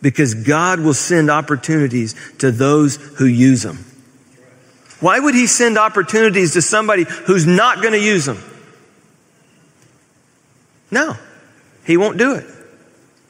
because 0.00 0.34
God 0.34 0.80
will 0.80 0.94
send 0.94 1.30
opportunities 1.30 2.14
to 2.38 2.50
those 2.50 2.96
who 2.96 3.26
use 3.26 3.62
them. 3.62 3.84
Why 5.00 5.18
would 5.18 5.34
He 5.34 5.46
send 5.46 5.76
opportunities 5.76 6.54
to 6.54 6.62
somebody 6.62 7.04
who's 7.04 7.46
not 7.46 7.82
going 7.82 7.92
to 7.92 8.02
use 8.02 8.24
them? 8.24 8.42
No, 10.90 11.16
He 11.84 11.96
won't 11.96 12.16
do 12.16 12.34
it. 12.34 12.46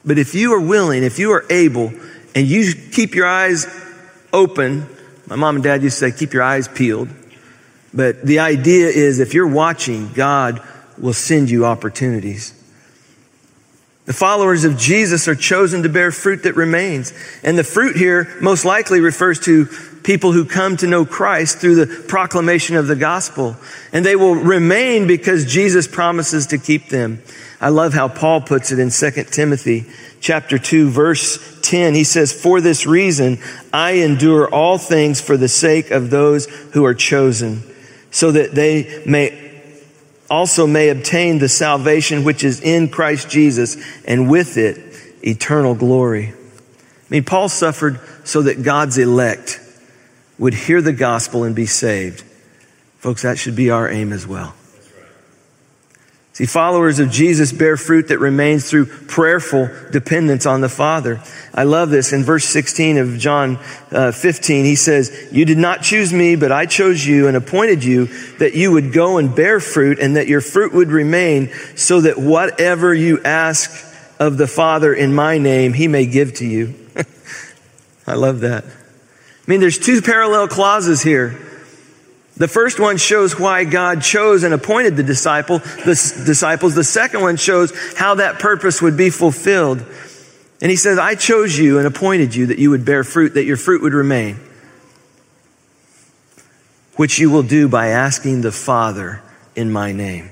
But 0.05 0.17
if 0.17 0.33
you 0.35 0.53
are 0.53 0.61
willing, 0.61 1.03
if 1.03 1.19
you 1.19 1.31
are 1.31 1.45
able, 1.49 1.93
and 2.35 2.47
you 2.47 2.73
keep 2.73 3.15
your 3.15 3.27
eyes 3.27 3.67
open, 4.31 4.87
my 5.27 5.35
mom 5.35 5.55
and 5.55 5.63
dad 5.63 5.83
used 5.83 5.99
to 5.99 6.11
say, 6.11 6.17
keep 6.17 6.33
your 6.33 6.43
eyes 6.43 6.67
peeled. 6.67 7.09
But 7.93 8.25
the 8.25 8.39
idea 8.39 8.87
is 8.87 9.19
if 9.19 9.33
you're 9.33 9.47
watching, 9.47 10.11
God 10.13 10.61
will 10.97 11.13
send 11.13 11.49
you 11.49 11.65
opportunities. 11.65 12.53
The 14.05 14.13
followers 14.13 14.63
of 14.63 14.77
Jesus 14.77 15.27
are 15.27 15.35
chosen 15.35 15.83
to 15.83 15.89
bear 15.89 16.11
fruit 16.11 16.43
that 16.43 16.55
remains. 16.55 17.13
And 17.43 17.57
the 17.57 17.63
fruit 17.63 17.95
here 17.95 18.27
most 18.41 18.65
likely 18.65 19.01
refers 19.01 19.39
to 19.41 19.67
people 20.03 20.31
who 20.31 20.45
come 20.45 20.77
to 20.77 20.87
know 20.87 21.05
Christ 21.05 21.59
through 21.59 21.75
the 21.75 22.05
proclamation 22.07 22.75
of 22.75 22.87
the 22.87 22.95
gospel. 22.95 23.55
And 23.93 24.03
they 24.03 24.15
will 24.15 24.33
remain 24.33 25.05
because 25.05 25.45
Jesus 25.45 25.87
promises 25.87 26.47
to 26.47 26.57
keep 26.57 26.89
them. 26.89 27.21
I 27.61 27.69
love 27.69 27.93
how 27.93 28.07
Paul 28.07 28.41
puts 28.41 28.71
it 28.71 28.79
in 28.79 28.89
2 28.89 29.23
Timothy 29.25 29.85
chapter 30.21 30.57
2 30.57 30.89
verse 30.89 31.59
10. 31.61 31.93
He 31.93 32.05
says, 32.05 32.31
For 32.31 32.61
this 32.61 32.85
reason, 32.85 33.39
I 33.73 33.91
endure 33.93 34.49
all 34.49 34.77
things 34.77 35.19
for 35.19 35.35
the 35.35 35.49
sake 35.49 35.91
of 35.91 36.09
those 36.09 36.45
who 36.73 36.85
are 36.85 36.93
chosen, 36.93 37.63
so 38.11 38.31
that 38.31 38.53
they 38.53 39.03
may 39.05 39.47
also 40.29 40.67
may 40.67 40.89
obtain 40.89 41.39
the 41.39 41.49
salvation 41.49 42.23
which 42.23 42.43
is 42.43 42.61
in 42.61 42.87
Christ 42.87 43.29
Jesus 43.29 43.77
and 44.05 44.29
with 44.29 44.57
it 44.57 44.77
eternal 45.25 45.75
glory. 45.75 46.27
I 46.29 47.09
mean, 47.09 47.23
Paul 47.23 47.49
suffered 47.49 47.99
so 48.23 48.43
that 48.43 48.63
God's 48.63 48.97
elect 48.97 49.59
would 50.37 50.53
hear 50.53 50.81
the 50.81 50.93
gospel 50.93 51.43
and 51.43 51.55
be 51.55 51.65
saved. 51.65 52.23
Folks, 52.99 53.23
that 53.23 53.37
should 53.37 53.55
be 53.55 53.71
our 53.71 53.89
aim 53.89 54.13
as 54.13 54.27
well. 54.27 54.53
See, 56.39 56.45
followers 56.45 56.99
of 56.99 57.11
Jesus 57.11 57.51
bear 57.51 57.75
fruit 57.75 58.07
that 58.07 58.19
remains 58.19 58.69
through 58.69 58.85
prayerful 58.85 59.69
dependence 59.91 60.45
on 60.45 60.61
the 60.61 60.69
Father. 60.69 61.21
I 61.53 61.63
love 61.63 61.89
this. 61.89 62.13
In 62.13 62.23
verse 62.23 62.45
16 62.45 62.95
of 62.97 63.17
John 63.17 63.59
uh, 63.91 64.13
15, 64.13 64.63
he 64.63 64.77
says, 64.77 65.27
You 65.33 65.43
did 65.43 65.57
not 65.57 65.81
choose 65.81 66.13
me, 66.13 66.37
but 66.37 66.53
I 66.53 66.65
chose 66.65 67.05
you 67.05 67.27
and 67.27 67.35
appointed 67.35 67.83
you 67.83 68.05
that 68.37 68.53
you 68.53 68.71
would 68.71 68.93
go 68.93 69.17
and 69.17 69.35
bear 69.35 69.59
fruit 69.59 69.99
and 69.99 70.15
that 70.15 70.29
your 70.29 70.39
fruit 70.39 70.73
would 70.73 70.91
remain 70.91 71.51
so 71.75 71.99
that 71.99 72.17
whatever 72.17 72.93
you 72.93 73.21
ask 73.21 73.69
of 74.17 74.37
the 74.37 74.47
Father 74.47 74.93
in 74.93 75.13
my 75.13 75.39
name, 75.39 75.73
he 75.73 75.89
may 75.89 76.05
give 76.05 76.35
to 76.35 76.45
you. 76.45 76.73
I 78.07 78.13
love 78.13 78.39
that. 78.39 78.63
I 78.63 78.71
mean, 79.45 79.59
there's 79.59 79.77
two 79.77 80.01
parallel 80.01 80.47
clauses 80.47 81.01
here. 81.01 81.37
The 82.39 82.47
first 82.47 82.79
one 82.79 82.95
shows 82.95 83.37
why 83.37 83.65
God 83.65 84.01
chose 84.01 84.43
and 84.43 84.53
appointed 84.53 84.95
the 84.95 85.03
disciple, 85.03 85.59
the 85.59 86.23
disciples. 86.25 86.73
The 86.73 86.85
second 86.85 87.21
one 87.21 87.35
shows 87.35 87.73
how 87.97 88.15
that 88.15 88.39
purpose 88.39 88.81
would 88.81 88.95
be 88.95 89.09
fulfilled. 89.09 89.83
And 90.61 90.71
he 90.71 90.77
says, 90.77 90.97
I 90.97 91.15
chose 91.15 91.59
you 91.59 91.79
and 91.79 91.85
appointed 91.85 92.33
you 92.33 92.47
that 92.47 92.57
you 92.57 92.69
would 92.69 92.85
bear 92.85 93.03
fruit, 93.03 93.33
that 93.33 93.43
your 93.43 93.57
fruit 93.57 93.81
would 93.81 93.93
remain, 93.93 94.39
which 96.95 97.19
you 97.19 97.29
will 97.29 97.43
do 97.43 97.67
by 97.67 97.87
asking 97.87 98.39
the 98.39 98.53
Father 98.53 99.21
in 99.53 99.69
my 99.69 99.91
name. 99.91 100.29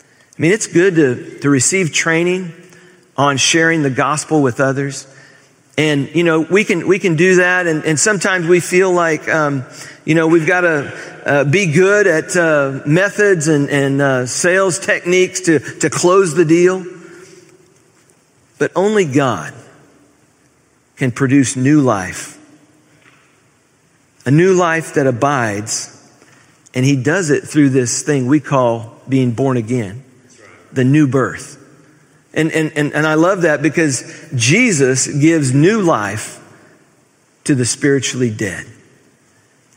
I 0.00 0.42
mean, 0.42 0.50
it's 0.50 0.66
good 0.66 0.96
to, 0.96 1.38
to 1.38 1.50
receive 1.50 1.92
training 1.92 2.52
on 3.16 3.36
sharing 3.36 3.82
the 3.82 3.90
gospel 3.90 4.42
with 4.42 4.58
others. 4.58 5.06
And, 5.78 6.12
you 6.16 6.24
know, 6.24 6.40
we 6.40 6.64
can, 6.64 6.88
we 6.88 6.98
can 6.98 7.14
do 7.14 7.36
that. 7.36 7.68
And, 7.68 7.84
and 7.84 7.98
sometimes 7.98 8.48
we 8.48 8.58
feel 8.58 8.90
like, 8.90 9.28
um, 9.28 9.64
you 10.04 10.14
know, 10.14 10.26
we've 10.26 10.46
got 10.46 10.62
to 10.62 11.22
uh, 11.26 11.44
be 11.44 11.66
good 11.72 12.06
at 12.06 12.36
uh, 12.36 12.80
methods 12.86 13.48
and, 13.48 13.68
and 13.68 14.00
uh, 14.00 14.26
sales 14.26 14.78
techniques 14.78 15.42
to, 15.42 15.58
to 15.58 15.90
close 15.90 16.34
the 16.34 16.44
deal. 16.44 16.84
But 18.58 18.72
only 18.74 19.04
God 19.04 19.54
can 20.96 21.12
produce 21.12 21.56
new 21.56 21.80
life. 21.80 22.38
A 24.26 24.30
new 24.30 24.54
life 24.54 24.94
that 24.94 25.06
abides. 25.06 25.96
And 26.74 26.84
He 26.84 26.96
does 26.96 27.30
it 27.30 27.42
through 27.42 27.70
this 27.70 28.02
thing 28.02 28.26
we 28.26 28.40
call 28.40 28.98
being 29.08 29.32
born 29.32 29.56
again, 29.56 30.04
the 30.72 30.84
new 30.84 31.06
birth. 31.06 31.56
And, 32.32 32.52
and, 32.52 32.72
and, 32.76 32.92
and 32.94 33.06
I 33.06 33.14
love 33.14 33.42
that 33.42 33.60
because 33.60 34.28
Jesus 34.34 35.06
gives 35.08 35.52
new 35.52 35.82
life 35.82 36.38
to 37.44 37.54
the 37.54 37.64
spiritually 37.64 38.30
dead. 38.30 38.66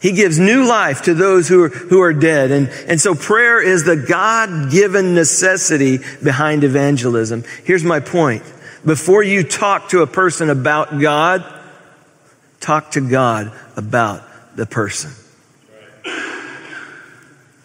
He 0.04 0.12
gives 0.12 0.38
new 0.38 0.68
life 0.68 1.04
to 1.04 1.14
those 1.14 1.48
who 1.48 1.64
are, 1.64 1.70
who 1.70 2.02
are 2.02 2.12
dead. 2.12 2.52
And, 2.52 2.68
and 2.90 3.00
so 3.00 3.16
prayer 3.16 3.62
is 3.62 3.86
the 3.86 3.96
God 3.96 4.70
given 4.70 5.16
necessity 5.16 6.00
behind 6.22 6.66
evangelism. 6.66 7.46
Here's 7.64 7.86
my 7.86 8.02
point. 8.02 8.44
Before 8.86 9.24
you 9.24 9.44
talk 9.44 9.90
to 9.90 10.02
a 10.02 10.08
person 10.08 10.50
about 10.50 11.00
God, 11.00 11.46
talk 12.60 12.92
to 12.92 13.10
God 13.10 13.54
about 13.78 14.24
the 14.58 14.66
person. 14.66 15.12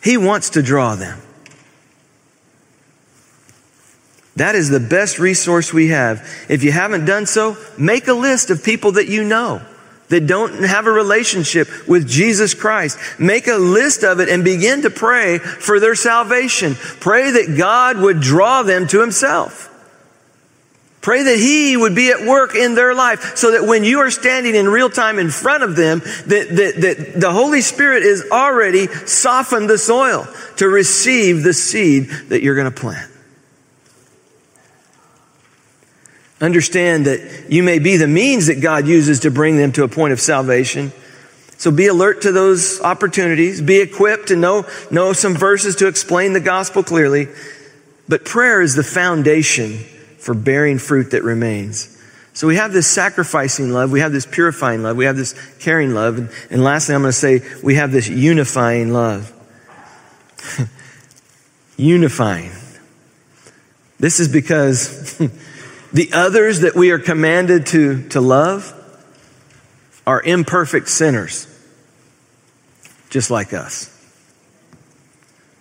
He 0.01 0.17
wants 0.17 0.51
to 0.51 0.63
draw 0.63 0.95
them. 0.95 1.21
That 4.37 4.55
is 4.55 4.69
the 4.69 4.79
best 4.79 5.19
resource 5.19 5.73
we 5.73 5.89
have. 5.89 6.25
If 6.49 6.63
you 6.63 6.71
haven't 6.71 7.05
done 7.05 7.27
so, 7.27 7.57
make 7.77 8.07
a 8.07 8.13
list 8.13 8.51
of 8.51 8.63
people 8.63 8.93
that 8.93 9.09
you 9.09 9.25
know 9.25 9.61
that 10.09 10.27
don't 10.27 10.65
have 10.65 10.87
a 10.87 10.93
relationship 10.93 11.69
with 11.87 12.09
Jesus 12.09 12.55
Christ. 12.55 12.99
Make 13.19 13.47
a 13.47 13.57
list 13.57 14.05
of 14.05 14.21
it 14.21 14.29
and 14.29 14.45
begin 14.45 14.83
to 14.83 14.91
pray 14.91 15.39
for 15.39 15.81
their 15.81 15.95
salvation. 15.95 16.75
Pray 16.75 17.31
that 17.31 17.57
God 17.57 17.99
would 17.99 18.21
draw 18.21 18.63
them 18.63 18.87
to 18.89 19.01
Himself. 19.01 19.75
Pray 21.01 21.23
that 21.23 21.39
He 21.39 21.77
would 21.77 21.95
be 21.95 22.11
at 22.11 22.27
work 22.27 22.55
in 22.55 22.75
their 22.75 22.95
life 22.95 23.37
so 23.37 23.53
that 23.53 23.67
when 23.67 23.85
you 23.85 24.01
are 24.01 24.11
standing 24.11 24.55
in 24.55 24.69
real 24.69 24.91
time 24.91 25.19
in 25.19 25.31
front 25.31 25.63
of 25.63 25.77
them, 25.77 26.01
that, 26.01 26.49
that, 26.51 26.75
that 26.81 27.21
the 27.21 27.33
Holy 27.33 27.61
Spirit 27.61 28.03
is 28.03 28.27
already 28.31 28.89
softened 28.89 29.71
the 29.71 29.79
soil 29.79 30.27
to 30.57 30.69
receive 30.69 31.43
the 31.43 31.55
seed 31.55 32.09
that 32.29 32.43
you're 32.43 32.57
going 32.57 32.71
to 32.71 32.81
plant. 32.81 33.11
Understand 36.41 37.07
that 37.07 37.51
you 37.51 37.63
may 37.63 37.79
be 37.79 37.97
the 37.97 38.07
means 38.07 38.47
that 38.47 38.61
God 38.61 38.87
uses 38.87 39.21
to 39.21 39.31
bring 39.31 39.57
them 39.57 39.73
to 39.73 39.83
a 39.83 39.89
point 39.89 40.13
of 40.13 40.21
salvation. 40.21 40.93
So 41.57 41.73
be 41.73 41.89
alert 41.89 42.23
to 42.23 42.33
those 42.33 42.81
opportunities. 42.81 43.61
Be 43.61 43.81
equipped 43.81 44.29
to 44.29 44.37
know, 44.37 44.65
know 44.91 45.13
some 45.13 45.35
verses 45.35 45.77
to 45.77 45.89
explain 45.89 46.33
the 46.33 46.41
gospel 46.41 46.85
clearly. 46.85 47.27
But 48.09 48.25
prayer 48.25 48.63
is 48.63 48.77
the 48.77 48.85
foundation 48.85 49.79
for 50.19 50.35
bearing 50.35 50.79
fruit 50.79 51.11
that 51.11 51.25
remains. 51.25 51.97
So 52.33 52.47
we 52.47 52.55
have 52.55 52.73
this 52.73 52.87
sacrificing 52.87 53.73
love, 53.73 53.91
we 53.91 53.99
have 53.99 54.13
this 54.13 54.25
purifying 54.25 54.85
love, 54.85 54.97
we 54.97 55.07
have 55.07 55.17
this 55.17 55.35
caring 55.59 55.93
love, 55.93 56.19
and, 56.19 56.31
and 56.51 56.63
lastly, 56.63 56.95
I'm 56.95 57.03
going 57.03 57.11
to 57.11 57.19
say 57.19 57.43
we 57.65 57.75
have 57.75 57.91
this 57.91 58.09
unifying 58.09 58.93
love. 58.93 59.33
unifying. 61.77 62.53
This 63.99 64.21
is 64.21 64.29
because 64.29 65.21
The 65.93 66.11
others 66.13 66.61
that 66.61 66.75
we 66.75 66.91
are 66.91 66.99
commanded 66.99 67.67
to, 67.67 68.09
to 68.11 68.21
love 68.21 68.75
are 70.07 70.23
imperfect 70.23 70.89
sinners, 70.89 71.47
just 73.11 73.31
like 73.31 73.53
us. 73.53 73.95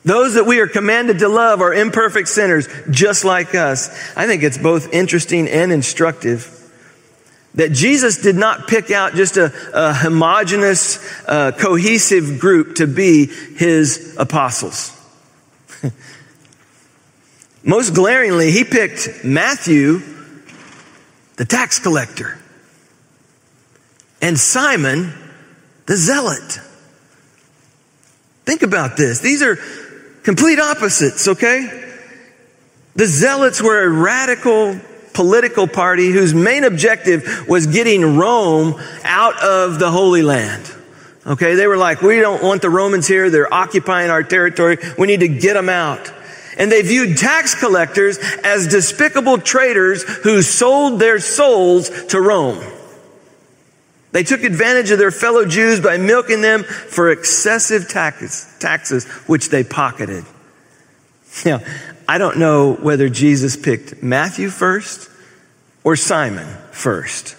Those 0.04 0.36
that 0.36 0.46
we 0.46 0.60
are 0.60 0.68
commanded 0.68 1.20
to 1.20 1.28
love 1.28 1.62
are 1.62 1.74
imperfect 1.74 2.30
sinners, 2.30 2.68
just 2.90 3.26
like 3.26 3.56
us. 3.56 3.90
I 4.16 4.26
think 4.26 4.44
it's 4.44 4.58
both 4.58 4.94
interesting 4.94 5.50
and 5.50 5.72
instructive 5.72 6.54
that 7.56 7.72
Jesus 7.72 8.22
did 8.22 8.36
not 8.36 8.68
pick 8.68 8.92
out 8.92 9.16
just 9.16 9.36
a, 9.36 9.52
a 9.74 9.94
homogenous, 9.94 11.00
uh, 11.28 11.52
cohesive 11.52 12.40
group 12.40 12.76
to 12.76 12.88
be 12.88 13.26
his 13.26 14.16
apostles. 14.18 14.94
Most 17.64 17.94
glaringly, 17.94 18.52
he 18.52 18.64
picked 18.64 19.26
Matthew 19.26 20.02
the 21.38 21.46
tax 21.46 21.80
collector, 21.80 22.38
and 24.22 24.38
Simon, 24.38 25.14
the 25.86 25.96
zealot. 25.96 26.60
Think 28.46 28.64
about 28.64 28.98
this. 28.98 29.20
These 29.20 29.42
are 29.42 29.58
complete 30.24 30.60
opposites, 30.60 31.28
okay? 31.28 31.86
The 32.96 33.06
zealots 33.06 33.62
were 33.62 33.84
a 33.84 33.90
radical 33.90 34.80
political 35.14 35.68
party 35.68 36.12
whose 36.12 36.34
main 36.34 36.64
objective 36.64 37.48
was 37.48 37.68
getting 37.68 38.18
Rome 38.18 38.80
out 39.04 39.42
of 39.44 39.80
the 39.80 39.92
Holy 39.92 40.22
Land. 40.24 40.74
Okay, 41.26 41.56
they 41.56 41.68
were 41.68 41.78
like, 41.78 42.02
we 42.02 42.20
don't 42.20 42.42
want 42.42 42.62
the 42.62 42.70
Romans 42.70 43.08
here. 43.08 43.30
They're 43.30 43.54
occupying 43.54 44.10
our 44.10 44.24
territory. 44.24 44.78
We 44.98 45.08
need 45.08 45.20
to 45.20 45.28
get 45.28 45.54
them 45.54 45.70
out 45.70 46.12
and 46.58 46.72
they 46.72 46.82
viewed 46.82 47.18
tax 47.18 47.56
collectors 47.56 48.18
as 48.44 48.68
despicable 48.68 49.38
traitors 49.38 50.04
who 50.04 50.42
sold 50.42 51.00
their 51.00 51.20
souls 51.20 51.90
to 52.08 52.20
Rome. 52.20 52.64
They 54.12 54.24
took 54.24 54.44
advantage 54.44 54.90
of 54.92 55.00
their 55.00 55.12
fellow 55.12 55.46
Jews 55.46 55.80
by 55.80 55.98
milking 55.98 56.42
them 56.42 56.64
for 56.64 57.12
excessive 57.12 57.88
taxes, 57.88 58.52
taxes 58.60 59.06
which 59.28 59.50
they 59.50 59.64
pocketed. 59.64 60.26
Now, 61.46 61.62
I 62.08 62.18
don't 62.18 62.38
know 62.38 62.74
whether 62.74 63.10
Jesus 63.10 63.56
picked 63.56 64.02
Matthew 64.02 64.50
first 64.50 65.10
or 65.84 65.96
Simon 65.96 66.48
first. 66.72 67.36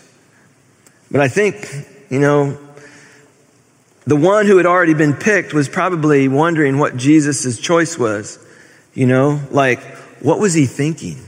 But 1.11 1.21
I 1.21 1.29
think, 1.29 1.67
you 2.11 2.21
know, 2.21 2.59
the 4.07 4.17
one 4.17 4.47
who 4.47 4.57
had 4.59 4.67
already 4.67 4.95
been 4.95 5.15
picked 5.15 5.53
was 5.53 5.69
probably 5.69 6.29
wondering 6.29 6.79
what 6.79 6.97
Jesus' 6.97 7.59
choice 7.59 7.99
was. 7.99 8.39
You 8.99 9.07
know, 9.07 9.41
like, 9.53 9.81
what 10.19 10.41
was 10.41 10.55
he 10.55 10.67
thinking? 10.67 11.19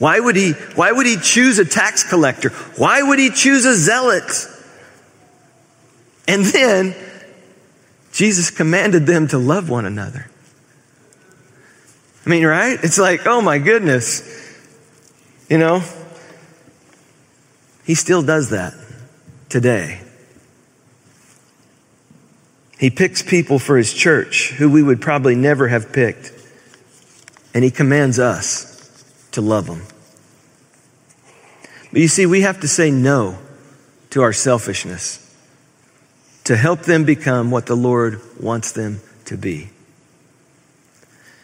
Why 0.00 0.18
would 0.18 0.34
he, 0.34 0.54
why 0.74 0.90
would 0.90 1.06
he 1.06 1.18
choose 1.18 1.60
a 1.60 1.64
tax 1.64 2.02
collector? 2.02 2.48
Why 2.76 3.00
would 3.00 3.20
he 3.20 3.30
choose 3.30 3.64
a 3.64 3.76
zealot? 3.76 4.48
And 6.26 6.44
then 6.44 6.96
Jesus 8.12 8.50
commanded 8.50 9.06
them 9.06 9.28
to 9.28 9.38
love 9.38 9.70
one 9.70 9.86
another. 9.86 10.28
I 12.26 12.28
mean, 12.28 12.44
right? 12.44 12.76
It's 12.82 12.98
like, 12.98 13.24
oh 13.28 13.40
my 13.40 13.58
goodness. 13.58 14.20
You 15.48 15.58
know, 15.58 15.80
he 17.84 17.94
still 17.94 18.24
does 18.24 18.50
that 18.50 18.74
today. 19.48 20.00
He 22.78 22.90
picks 22.90 23.22
people 23.22 23.58
for 23.58 23.76
his 23.76 23.92
church 23.92 24.50
who 24.50 24.70
we 24.70 24.82
would 24.82 25.00
probably 25.00 25.34
never 25.34 25.68
have 25.68 25.92
picked. 25.92 26.32
And 27.54 27.64
he 27.64 27.70
commands 27.70 28.18
us 28.18 29.04
to 29.32 29.40
love 29.40 29.66
them. 29.66 29.82
But 31.90 32.00
you 32.00 32.08
see, 32.08 32.26
we 32.26 32.42
have 32.42 32.60
to 32.60 32.68
say 32.68 32.90
no 32.90 33.38
to 34.10 34.22
our 34.22 34.32
selfishness 34.32 35.22
to 36.44 36.56
help 36.56 36.82
them 36.82 37.04
become 37.04 37.50
what 37.50 37.66
the 37.66 37.74
Lord 37.74 38.20
wants 38.40 38.72
them 38.72 39.00
to 39.24 39.36
be. 39.36 39.70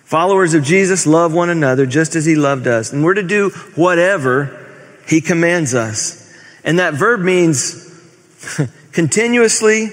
Followers 0.04 0.52
of 0.52 0.62
Jesus 0.62 1.06
love 1.06 1.32
one 1.32 1.48
another 1.48 1.86
just 1.86 2.14
as 2.14 2.26
he 2.26 2.36
loved 2.36 2.66
us. 2.66 2.92
And 2.92 3.02
we're 3.02 3.14
to 3.14 3.22
do 3.22 3.48
whatever 3.74 4.68
he 5.08 5.22
commands 5.22 5.74
us. 5.74 6.30
And 6.64 6.78
that 6.78 6.92
verb 6.94 7.20
means 7.20 7.88
continuously 8.92 9.88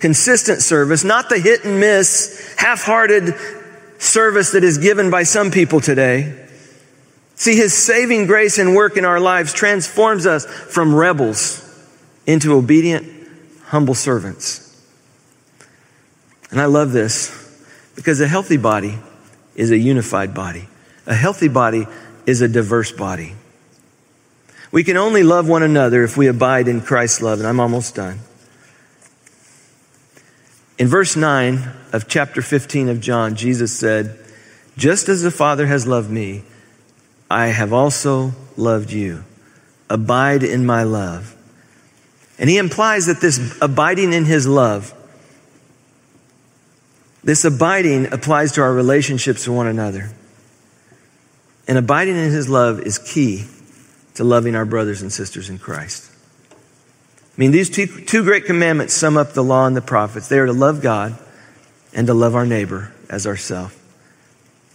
consistent 0.00 0.62
service, 0.62 1.04
not 1.04 1.28
the 1.28 1.38
hit 1.38 1.64
and 1.64 1.78
miss, 1.78 2.54
half 2.56 2.82
hearted 2.82 3.34
service 3.98 4.52
that 4.52 4.64
is 4.64 4.78
given 4.78 5.10
by 5.10 5.22
some 5.22 5.50
people 5.50 5.80
today. 5.80 6.48
See, 7.36 7.56
His 7.56 7.74
saving 7.74 8.26
grace 8.26 8.58
and 8.58 8.74
work 8.74 8.96
in 8.96 9.04
our 9.04 9.20
lives 9.20 9.52
transforms 9.52 10.26
us 10.26 10.44
from 10.46 10.94
rebels 10.94 11.66
into 12.26 12.54
obedient, 12.54 13.06
humble 13.64 13.94
servants. 13.94 14.66
And 16.50 16.60
I 16.60 16.64
love 16.64 16.92
this 16.92 17.36
because 17.94 18.20
a 18.20 18.28
healthy 18.28 18.56
body 18.56 18.98
is 19.54 19.70
a 19.70 19.78
unified 19.78 20.34
body. 20.34 20.68
A 21.06 21.14
healthy 21.14 21.48
body 21.48 21.86
is 22.26 22.40
a 22.40 22.48
diverse 22.48 22.92
body. 22.92 23.34
We 24.72 24.84
can 24.84 24.96
only 24.96 25.22
love 25.22 25.48
one 25.48 25.62
another 25.62 26.04
if 26.04 26.16
we 26.16 26.28
abide 26.28 26.68
in 26.68 26.80
Christ's 26.80 27.22
love, 27.22 27.38
and 27.38 27.48
I'm 27.48 27.60
almost 27.60 27.94
done. 27.94 28.20
In 30.80 30.88
verse 30.88 31.14
9 31.14 31.70
of 31.92 32.08
chapter 32.08 32.40
15 32.40 32.88
of 32.88 33.00
John, 33.00 33.36
Jesus 33.36 33.70
said, 33.78 34.18
Just 34.78 35.10
as 35.10 35.20
the 35.20 35.30
Father 35.30 35.66
has 35.66 35.86
loved 35.86 36.10
me, 36.10 36.42
I 37.30 37.48
have 37.48 37.74
also 37.74 38.32
loved 38.56 38.90
you. 38.90 39.22
Abide 39.90 40.42
in 40.42 40.64
my 40.64 40.84
love. 40.84 41.36
And 42.38 42.48
he 42.48 42.56
implies 42.56 43.04
that 43.06 43.20
this 43.20 43.58
abiding 43.60 44.14
in 44.14 44.24
his 44.24 44.48
love, 44.48 44.94
this 47.22 47.44
abiding 47.44 48.10
applies 48.10 48.52
to 48.52 48.62
our 48.62 48.72
relationships 48.72 49.46
with 49.46 49.54
one 49.54 49.66
another. 49.66 50.08
And 51.68 51.76
abiding 51.76 52.16
in 52.16 52.30
his 52.30 52.48
love 52.48 52.80
is 52.80 52.96
key 52.96 53.44
to 54.14 54.24
loving 54.24 54.56
our 54.56 54.64
brothers 54.64 55.02
and 55.02 55.12
sisters 55.12 55.50
in 55.50 55.58
Christ. 55.58 56.09
I 57.40 57.42
mean, 57.42 57.52
these 57.52 57.70
two, 57.70 57.86
two 57.86 58.22
great 58.22 58.44
commandments 58.44 58.92
sum 58.92 59.16
up 59.16 59.32
the 59.32 59.42
law 59.42 59.66
and 59.66 59.74
the 59.74 59.80
prophets. 59.80 60.28
They 60.28 60.38
are 60.38 60.44
to 60.44 60.52
love 60.52 60.82
God 60.82 61.18
and 61.94 62.06
to 62.06 62.12
love 62.12 62.34
our 62.34 62.44
neighbor 62.44 62.92
as 63.08 63.26
ourselves. 63.26 63.74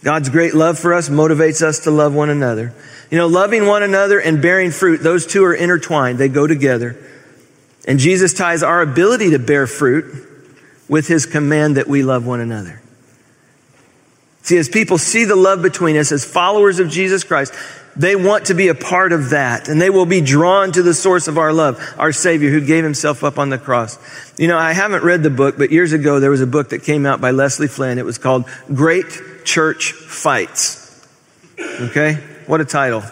God's 0.02 0.30
great 0.30 0.52
love 0.52 0.76
for 0.76 0.92
us 0.92 1.08
motivates 1.08 1.62
us 1.62 1.84
to 1.84 1.92
love 1.92 2.12
one 2.12 2.28
another. 2.28 2.74
You 3.08 3.18
know, 3.18 3.28
loving 3.28 3.66
one 3.66 3.84
another 3.84 4.20
and 4.20 4.42
bearing 4.42 4.72
fruit, 4.72 5.00
those 5.00 5.28
two 5.28 5.44
are 5.44 5.54
intertwined. 5.54 6.18
They 6.18 6.28
go 6.28 6.48
together. 6.48 6.96
And 7.86 8.00
Jesus 8.00 8.34
ties 8.34 8.64
our 8.64 8.82
ability 8.82 9.30
to 9.30 9.38
bear 9.38 9.68
fruit 9.68 10.28
with 10.88 11.06
his 11.06 11.24
command 11.24 11.76
that 11.76 11.86
we 11.86 12.02
love 12.02 12.26
one 12.26 12.40
another. 12.40 12.82
See, 14.46 14.58
as 14.58 14.68
people 14.68 14.96
see 14.96 15.24
the 15.24 15.34
love 15.34 15.60
between 15.60 15.96
us 15.96 16.12
as 16.12 16.24
followers 16.24 16.78
of 16.78 16.88
Jesus 16.88 17.24
Christ, 17.24 17.52
they 17.96 18.14
want 18.14 18.46
to 18.46 18.54
be 18.54 18.68
a 18.68 18.76
part 18.76 19.12
of 19.12 19.30
that 19.30 19.66
and 19.66 19.82
they 19.82 19.90
will 19.90 20.06
be 20.06 20.20
drawn 20.20 20.70
to 20.70 20.84
the 20.84 20.94
source 20.94 21.26
of 21.26 21.36
our 21.36 21.52
love, 21.52 21.82
our 21.98 22.12
Savior 22.12 22.48
who 22.50 22.64
gave 22.64 22.84
himself 22.84 23.24
up 23.24 23.40
on 23.40 23.50
the 23.50 23.58
cross. 23.58 23.98
You 24.38 24.46
know, 24.46 24.56
I 24.56 24.72
haven't 24.72 25.02
read 25.02 25.24
the 25.24 25.30
book, 25.30 25.58
but 25.58 25.72
years 25.72 25.92
ago 25.92 26.20
there 26.20 26.30
was 26.30 26.42
a 26.42 26.46
book 26.46 26.68
that 26.68 26.84
came 26.84 27.06
out 27.06 27.20
by 27.20 27.32
Leslie 27.32 27.66
Flynn. 27.66 27.98
It 27.98 28.04
was 28.04 28.18
called 28.18 28.44
Great 28.72 29.44
Church 29.44 29.90
Fights. 29.90 31.04
Okay? 31.58 32.14
What 32.46 32.60
a 32.60 32.64
title. 32.64 33.02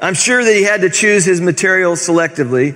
I'm 0.00 0.14
sure 0.14 0.42
that 0.42 0.54
he 0.54 0.62
had 0.62 0.80
to 0.80 0.88
choose 0.88 1.26
his 1.26 1.42
material 1.42 1.92
selectively 1.92 2.74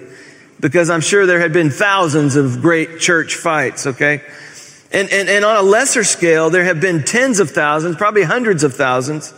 because 0.61 0.91
I'm 0.91 1.01
sure 1.01 1.25
there 1.25 1.41
had 1.41 1.55
been 1.55 1.71
thousands 1.71 2.37
of 2.37 2.61
great 2.61 3.01
church 3.01 3.37
fights, 3.37 3.87
okay? 3.87 4.21
And, 4.91 5.11
and, 5.13 5.29
and 5.29 5.45
on 5.45 5.57
a 5.57 5.63
lesser 5.63 6.03
scale, 6.05 6.51
there 6.51 6.65
have 6.65 6.81
been 6.81 7.05
tens 7.05 7.41
of 7.41 7.51
thousands, 7.51 7.97
probably 7.97 8.23
hundreds 8.23 8.65
of 8.65 8.75
thousands 8.75 9.35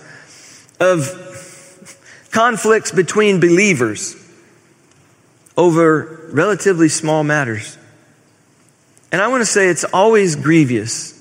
of 0.79 2.29
conflicts 2.31 2.93
between 2.93 3.41
believers 3.41 4.17
over 5.57 6.29
relatively 6.31 6.89
small 6.89 7.25
matters. 7.25 7.77
And 9.13 9.21
I 9.21 9.29
want 9.29 9.41
to 9.41 9.47
say 9.47 9.69
it's 9.69 9.85
always 9.85 10.37
grievous. 10.37 11.17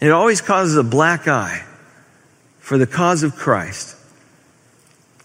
It 0.00 0.10
always 0.10 0.40
causes 0.40 0.76
a 0.76 0.82
black 0.82 1.28
eye 1.28 1.64
for 2.58 2.78
the 2.78 2.86
cause 2.86 3.22
of 3.22 3.36
Christ 3.36 3.96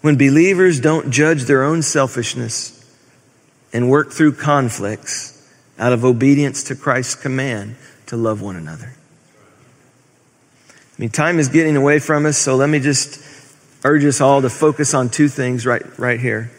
when 0.00 0.16
believers 0.16 0.80
don't 0.80 1.10
judge 1.10 1.44
their 1.44 1.64
own 1.64 1.82
selfishness 1.82 2.74
and 3.72 3.90
work 3.90 4.12
through 4.12 4.32
conflicts 4.32 5.37
out 5.78 5.92
of 5.92 6.04
obedience 6.04 6.64
to 6.64 6.74
Christ's 6.74 7.14
command 7.14 7.76
to 8.06 8.16
love 8.16 8.42
one 8.42 8.56
another. 8.56 8.92
I 10.70 11.00
mean, 11.00 11.10
time 11.10 11.38
is 11.38 11.48
getting 11.48 11.76
away 11.76 12.00
from 12.00 12.26
us, 12.26 12.36
so 12.36 12.56
let 12.56 12.68
me 12.68 12.80
just 12.80 13.22
urge 13.84 14.04
us 14.04 14.20
all 14.20 14.42
to 14.42 14.50
focus 14.50 14.94
on 14.94 15.08
two 15.08 15.28
things 15.28 15.64
right, 15.64 15.98
right 15.98 16.18
here. 16.18 16.50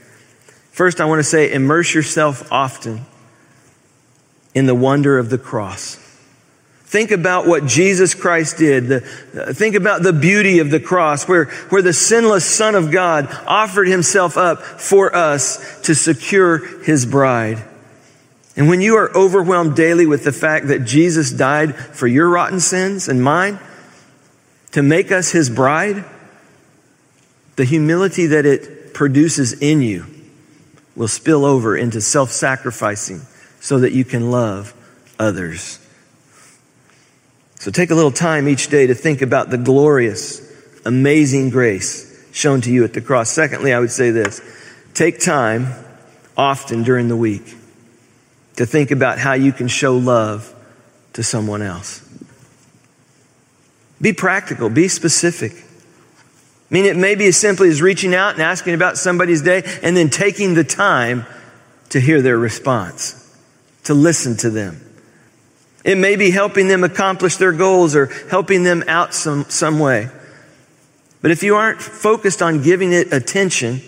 First, 0.71 1.01
I 1.01 1.05
want 1.05 1.19
to 1.19 1.23
say 1.23 1.51
immerse 1.51 1.93
yourself 1.93 2.49
often 2.51 3.01
in 4.55 4.65
the 4.65 4.75
wonder 4.75 5.17
of 5.17 5.29
the 5.29 5.37
cross. 5.37 5.97
Think 6.85 7.11
about 7.11 7.45
what 7.45 7.67
Jesus 7.67 8.15
Christ 8.15 8.57
did. 8.57 8.87
The, 8.87 9.03
uh, 9.37 9.53
think 9.53 9.75
about 9.75 10.01
the 10.01 10.13
beauty 10.13 10.57
of 10.57 10.71
the 10.71 10.79
cross 10.79 11.27
where, 11.27 11.45
where 11.69 11.83
the 11.83 11.93
sinless 11.93 12.45
Son 12.45 12.73
of 12.73 12.91
God 12.91 13.27
offered 13.45 13.87
himself 13.87 14.37
up 14.37 14.63
for 14.63 15.15
us 15.15 15.81
to 15.81 15.93
secure 15.93 16.57
his 16.83 17.05
bride. 17.05 17.63
And 18.59 18.67
when 18.67 18.81
you 18.81 18.97
are 18.97 19.09
overwhelmed 19.17 19.77
daily 19.77 20.05
with 20.05 20.25
the 20.25 20.33
fact 20.33 20.67
that 20.67 20.83
Jesus 20.83 21.31
died 21.31 21.77
for 21.77 22.07
your 22.07 22.29
rotten 22.29 22.59
sins 22.59 23.07
and 23.07 23.23
mine 23.23 23.57
to 24.71 24.83
make 24.83 25.13
us 25.13 25.31
his 25.31 25.49
bride, 25.49 26.03
the 27.55 27.63
humility 27.63 28.25
that 28.27 28.45
it 28.45 28.93
produces 28.93 29.53
in 29.53 29.81
you 29.81 30.05
will 30.93 31.07
spill 31.07 31.45
over 31.45 31.77
into 31.77 32.01
self 32.01 32.31
sacrificing 32.31 33.21
so 33.61 33.79
that 33.79 33.93
you 33.93 34.03
can 34.03 34.29
love 34.29 34.73
others. 35.17 35.79
So 37.59 37.71
take 37.71 37.91
a 37.91 37.95
little 37.95 38.11
time 38.11 38.49
each 38.49 38.67
day 38.67 38.87
to 38.87 38.93
think 38.93 39.21
about 39.21 39.51
the 39.51 39.57
glorious, 39.57 40.41
amazing 40.83 41.49
grace 41.49 42.29
shown 42.33 42.59
to 42.61 42.73
you 42.73 42.83
at 42.83 42.91
the 42.91 42.99
cross. 42.99 43.29
Secondly, 43.29 43.71
I 43.71 43.79
would 43.79 43.91
say 43.91 44.11
this 44.11 44.41
take 44.93 45.21
time 45.21 45.73
often 46.35 46.83
during 46.83 47.07
the 47.07 47.15
week 47.15 47.55
to 48.59 48.65
think 48.65 48.91
about 48.91 49.17
how 49.19 49.31
you 49.31 49.53
can 49.53 49.69
show 49.69 49.95
love 49.97 50.53
to 51.13 51.23
someone 51.23 51.61
else. 51.61 52.05
Be 54.01 54.11
practical, 54.11 54.69
be 54.69 54.89
specific. 54.89 55.53
I 55.53 56.73
mean, 56.73 56.83
it 56.83 56.97
may 56.97 57.15
be 57.15 57.27
as 57.27 57.37
simply 57.37 57.69
as 57.69 57.81
reaching 57.81 58.13
out 58.13 58.33
and 58.33 58.41
asking 58.41 58.73
about 58.73 58.97
somebody's 58.97 59.41
day 59.41 59.63
and 59.81 59.95
then 59.95 60.09
taking 60.09 60.55
the 60.55 60.65
time 60.65 61.25
to 61.91 62.01
hear 62.01 62.21
their 62.21 62.37
response, 62.37 63.33
to 63.85 63.93
listen 63.93 64.35
to 64.35 64.49
them. 64.49 64.81
It 65.85 65.97
may 65.97 66.17
be 66.17 66.29
helping 66.29 66.67
them 66.67 66.83
accomplish 66.83 67.37
their 67.37 67.53
goals 67.53 67.95
or 67.95 68.07
helping 68.29 68.63
them 68.63 68.83
out 68.89 69.13
some, 69.13 69.45
some 69.45 69.79
way. 69.79 70.09
But 71.21 71.31
if 71.31 71.43
you 71.43 71.55
aren't 71.55 71.81
focused 71.81 72.41
on 72.41 72.61
giving 72.61 72.91
it 72.91 73.13
attention, 73.13 73.79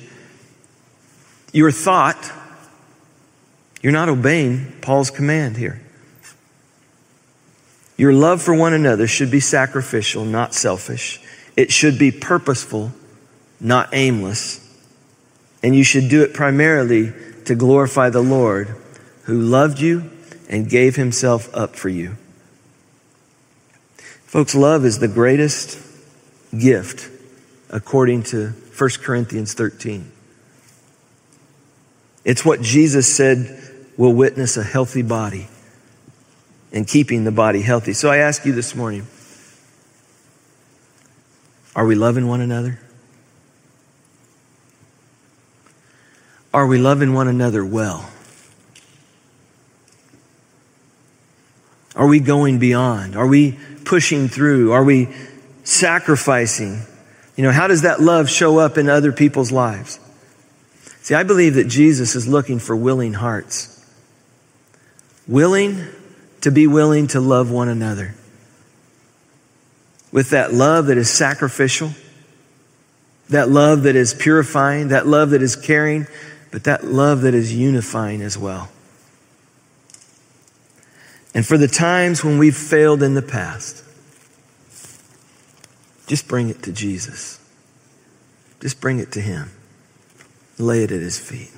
your 1.51 1.71
thought 1.71 2.31
you're 3.81 3.91
not 3.91 4.09
obeying 4.09 4.73
Paul's 4.81 5.09
command 5.09 5.57
here. 5.57 5.81
Your 7.97 8.13
love 8.13 8.41
for 8.41 8.53
one 8.53 8.73
another 8.73 9.07
should 9.07 9.29
be 9.29 9.39
sacrificial, 9.39 10.25
not 10.25 10.53
selfish. 10.53 11.19
It 11.55 11.71
should 11.71 11.99
be 11.99 12.11
purposeful, 12.11 12.91
not 13.59 13.89
aimless. 13.93 14.59
And 15.61 15.75
you 15.75 15.83
should 15.83 16.09
do 16.09 16.23
it 16.23 16.33
primarily 16.33 17.13
to 17.45 17.55
glorify 17.55 18.09
the 18.09 18.21
Lord 18.21 18.75
who 19.23 19.39
loved 19.39 19.79
you 19.79 20.09
and 20.49 20.69
gave 20.69 20.95
himself 20.95 21.53
up 21.55 21.75
for 21.75 21.89
you. 21.89 22.17
Folks, 24.25 24.55
love 24.55 24.85
is 24.85 24.99
the 24.99 25.07
greatest 25.07 25.79
gift 26.57 27.09
according 27.69 28.23
to 28.23 28.49
1 28.77 28.89
Corinthians 29.01 29.53
13. 29.53 30.11
It's 32.23 32.45
what 32.45 32.61
Jesus 32.61 33.13
said 33.13 33.70
will 33.97 34.13
witness 34.13 34.57
a 34.57 34.63
healthy 34.63 35.01
body 35.01 35.47
and 36.71 36.87
keeping 36.87 37.23
the 37.23 37.31
body 37.31 37.61
healthy. 37.61 37.93
So 37.93 38.09
I 38.09 38.17
ask 38.17 38.45
you 38.45 38.53
this 38.53 38.75
morning 38.75 39.07
are 41.75 41.85
we 41.85 41.95
loving 41.95 42.27
one 42.27 42.41
another? 42.41 42.79
Are 46.53 46.67
we 46.67 46.77
loving 46.77 47.13
one 47.13 47.29
another 47.29 47.65
well? 47.65 48.09
Are 51.95 52.07
we 52.07 52.19
going 52.19 52.59
beyond? 52.59 53.15
Are 53.15 53.27
we 53.27 53.57
pushing 53.85 54.27
through? 54.27 54.71
Are 54.71 54.83
we 54.83 55.09
sacrificing? 55.63 56.81
You 57.37 57.43
know, 57.43 57.51
how 57.51 57.67
does 57.67 57.83
that 57.83 58.01
love 58.01 58.29
show 58.29 58.57
up 58.57 58.77
in 58.77 58.89
other 58.89 59.13
people's 59.13 59.51
lives? 59.51 59.99
See, 61.01 61.15
I 61.15 61.23
believe 61.23 61.55
that 61.55 61.67
Jesus 61.67 62.15
is 62.15 62.27
looking 62.27 62.59
for 62.59 62.75
willing 62.75 63.13
hearts 63.13 63.70
willing 65.27 65.85
to 66.41 66.51
be 66.51 66.67
willing 66.67 67.07
to 67.07 67.19
love 67.19 67.51
one 67.51 67.69
another. 67.69 68.15
With 70.11 70.31
that 70.31 70.53
love 70.53 70.87
that 70.87 70.97
is 70.97 71.09
sacrificial, 71.09 71.91
that 73.29 73.49
love 73.49 73.83
that 73.83 73.95
is 73.95 74.13
purifying, 74.13 74.89
that 74.89 75.07
love 75.07 75.29
that 75.29 75.41
is 75.41 75.55
caring, 75.55 76.07
but 76.51 76.65
that 76.65 76.83
love 76.83 77.21
that 77.21 77.33
is 77.33 77.53
unifying 77.53 78.21
as 78.21 78.37
well. 78.37 78.69
And 81.33 81.45
for 81.45 81.57
the 81.57 81.67
times 81.67 82.23
when 82.23 82.37
we've 82.37 82.57
failed 82.57 83.01
in 83.01 83.13
the 83.13 83.21
past, 83.21 83.85
just 86.07 86.27
bring 86.27 86.49
it 86.49 86.61
to 86.63 86.73
Jesus. 86.73 87.39
Just 88.59 88.81
bring 88.81 88.99
it 88.99 89.13
to 89.13 89.21
Him. 89.21 89.49
Lay 90.57 90.83
it 90.83 90.91
at 90.91 91.01
His 91.01 91.17
feet. 91.17 91.51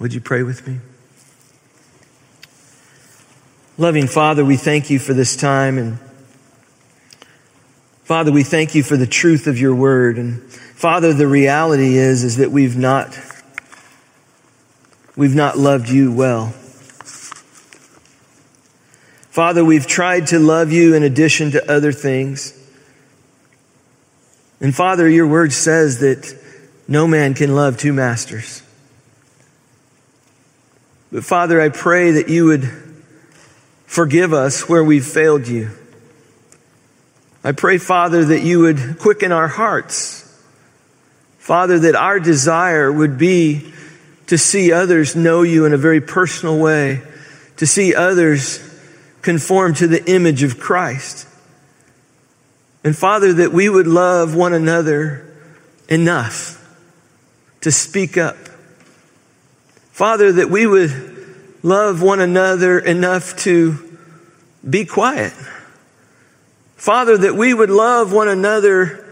Would 0.00 0.14
you 0.14 0.20
pray 0.20 0.42
with 0.42 0.66
me? 0.66 0.78
Loving 3.80 4.08
Father, 4.08 4.44
we 4.44 4.56
thank 4.56 4.90
you 4.90 4.98
for 4.98 5.14
this 5.14 5.36
time 5.36 5.78
and 5.78 6.00
Father, 8.02 8.32
we 8.32 8.42
thank 8.42 8.74
you 8.74 8.82
for 8.82 8.96
the 8.96 9.06
truth 9.06 9.46
of 9.46 9.56
your 9.56 9.72
word. 9.72 10.18
And 10.18 10.42
Father, 10.50 11.12
the 11.12 11.28
reality 11.28 11.96
is, 11.96 12.24
is 12.24 12.38
that 12.38 12.50
we've 12.50 12.76
not, 12.76 13.16
we've 15.14 15.34
not 15.34 15.58
loved 15.58 15.90
you 15.90 16.10
well. 16.10 16.48
Father, 19.28 19.64
we've 19.64 19.86
tried 19.86 20.26
to 20.28 20.40
love 20.40 20.72
you 20.72 20.94
in 20.94 21.04
addition 21.04 21.52
to 21.52 21.70
other 21.70 21.92
things. 21.92 22.54
And 24.60 24.74
Father, 24.74 25.08
your 25.08 25.28
word 25.28 25.52
says 25.52 26.00
that 26.00 26.36
no 26.88 27.06
man 27.06 27.34
can 27.34 27.54
love 27.54 27.76
two 27.76 27.92
masters. 27.92 28.62
But 31.12 31.24
Father, 31.24 31.60
I 31.60 31.68
pray 31.68 32.10
that 32.12 32.28
you 32.28 32.46
would 32.46 32.87
forgive 33.88 34.34
us 34.34 34.68
where 34.68 34.84
we've 34.84 35.04
failed 35.04 35.48
you. 35.48 35.70
I 37.42 37.52
pray, 37.52 37.78
Father, 37.78 38.26
that 38.26 38.42
you 38.42 38.60
would 38.60 38.98
quicken 38.98 39.32
our 39.32 39.48
hearts. 39.48 40.24
Father, 41.38 41.78
that 41.80 41.96
our 41.96 42.20
desire 42.20 42.92
would 42.92 43.16
be 43.16 43.72
to 44.26 44.36
see 44.36 44.72
others 44.72 45.16
know 45.16 45.40
you 45.40 45.64
in 45.64 45.72
a 45.72 45.78
very 45.78 46.02
personal 46.02 46.58
way, 46.58 47.00
to 47.56 47.66
see 47.66 47.94
others 47.94 48.58
conform 49.22 49.72
to 49.74 49.86
the 49.86 50.04
image 50.08 50.42
of 50.42 50.60
Christ. 50.60 51.26
And 52.84 52.94
Father, 52.94 53.32
that 53.32 53.52
we 53.52 53.70
would 53.70 53.86
love 53.86 54.34
one 54.34 54.52
another 54.52 55.34
enough 55.88 56.62
to 57.62 57.72
speak 57.72 58.18
up. 58.18 58.36
Father, 59.92 60.32
that 60.32 60.50
we 60.50 60.66
would 60.66 61.07
love 61.62 62.02
one 62.02 62.20
another 62.20 62.78
enough 62.78 63.36
to 63.38 63.98
be 64.68 64.84
quiet. 64.84 65.32
Father, 66.76 67.18
that 67.18 67.34
we 67.34 67.52
would 67.52 67.70
love 67.70 68.12
one 68.12 68.28
another 68.28 69.04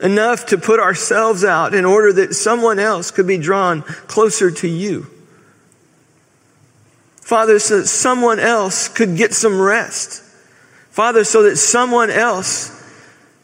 enough 0.00 0.46
to 0.46 0.58
put 0.58 0.80
ourselves 0.80 1.44
out 1.44 1.74
in 1.74 1.84
order 1.84 2.12
that 2.12 2.34
someone 2.34 2.78
else 2.78 3.10
could 3.10 3.26
be 3.26 3.36
drawn 3.36 3.82
closer 3.82 4.50
to 4.50 4.68
you. 4.68 5.06
Father, 7.20 7.58
so 7.58 7.78
that 7.78 7.86
someone 7.86 8.40
else 8.40 8.88
could 8.88 9.16
get 9.16 9.34
some 9.34 9.60
rest. 9.60 10.22
Father, 10.90 11.22
so 11.22 11.44
that 11.44 11.56
someone 11.56 12.10
else 12.10 12.76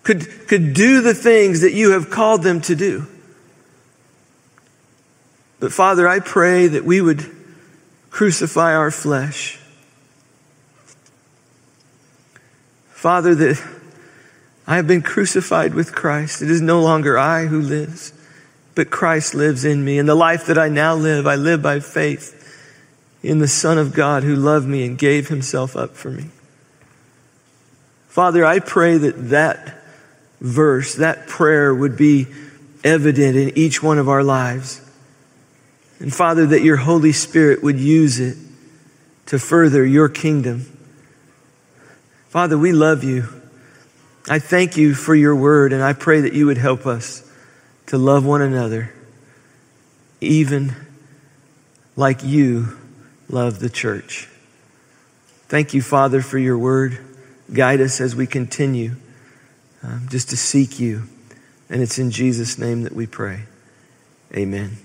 could, 0.02 0.48
could 0.48 0.72
do 0.72 1.02
the 1.02 1.14
things 1.14 1.60
that 1.60 1.72
you 1.72 1.92
have 1.92 2.10
called 2.10 2.42
them 2.42 2.60
to 2.62 2.74
do. 2.74 3.06
But 5.60 5.72
Father, 5.72 6.08
I 6.08 6.20
pray 6.20 6.66
that 6.68 6.84
we 6.84 7.00
would 7.00 7.35
crucify 8.16 8.74
our 8.74 8.90
flesh. 8.90 9.58
Father, 12.88 13.34
that 13.34 13.62
I 14.66 14.76
have 14.76 14.86
been 14.86 15.02
crucified 15.02 15.74
with 15.74 15.94
Christ. 15.94 16.40
It 16.40 16.50
is 16.50 16.62
no 16.62 16.80
longer 16.80 17.18
I 17.18 17.44
who 17.44 17.60
lives, 17.60 18.14
but 18.74 18.88
Christ 18.88 19.34
lives 19.34 19.66
in 19.66 19.84
me. 19.84 19.98
And 19.98 20.08
the 20.08 20.14
life 20.14 20.46
that 20.46 20.56
I 20.56 20.70
now 20.70 20.94
live, 20.94 21.26
I 21.26 21.34
live 21.34 21.60
by 21.60 21.78
faith 21.80 22.32
in 23.22 23.38
the 23.38 23.46
Son 23.46 23.76
of 23.76 23.92
God 23.92 24.22
who 24.22 24.34
loved 24.34 24.66
me 24.66 24.86
and 24.86 24.96
gave 24.96 25.28
himself 25.28 25.76
up 25.76 25.94
for 25.94 26.10
me. 26.10 26.30
Father, 28.08 28.46
I 28.46 28.60
pray 28.60 28.96
that 28.96 29.28
that 29.28 29.84
verse, 30.40 30.94
that 30.94 31.26
prayer 31.26 31.74
would 31.74 31.98
be 31.98 32.28
evident 32.82 33.36
in 33.36 33.58
each 33.58 33.82
one 33.82 33.98
of 33.98 34.08
our 34.08 34.24
lives. 34.24 34.80
And 35.98 36.14
Father, 36.14 36.46
that 36.46 36.62
your 36.62 36.76
Holy 36.76 37.12
Spirit 37.12 37.62
would 37.62 37.78
use 37.78 38.20
it 38.20 38.36
to 39.26 39.38
further 39.38 39.84
your 39.84 40.08
kingdom. 40.08 40.66
Father, 42.28 42.58
we 42.58 42.72
love 42.72 43.02
you. 43.02 43.28
I 44.28 44.38
thank 44.38 44.76
you 44.76 44.94
for 44.94 45.14
your 45.14 45.34
word, 45.34 45.72
and 45.72 45.82
I 45.82 45.92
pray 45.92 46.20
that 46.22 46.32
you 46.32 46.46
would 46.46 46.58
help 46.58 46.86
us 46.86 47.22
to 47.86 47.98
love 47.98 48.26
one 48.26 48.42
another, 48.42 48.92
even 50.20 50.74
like 51.94 52.22
you 52.24 52.76
love 53.28 53.60
the 53.60 53.70
church. 53.70 54.28
Thank 55.48 55.74
you, 55.74 55.82
Father, 55.82 56.20
for 56.20 56.38
your 56.38 56.58
word. 56.58 56.98
Guide 57.52 57.80
us 57.80 58.00
as 58.00 58.16
we 58.16 58.26
continue 58.26 58.96
um, 59.82 60.08
just 60.10 60.30
to 60.30 60.36
seek 60.36 60.80
you. 60.80 61.04
And 61.70 61.80
it's 61.80 61.98
in 61.98 62.10
Jesus' 62.10 62.58
name 62.58 62.82
that 62.82 62.92
we 62.92 63.06
pray. 63.06 63.42
Amen. 64.34 64.78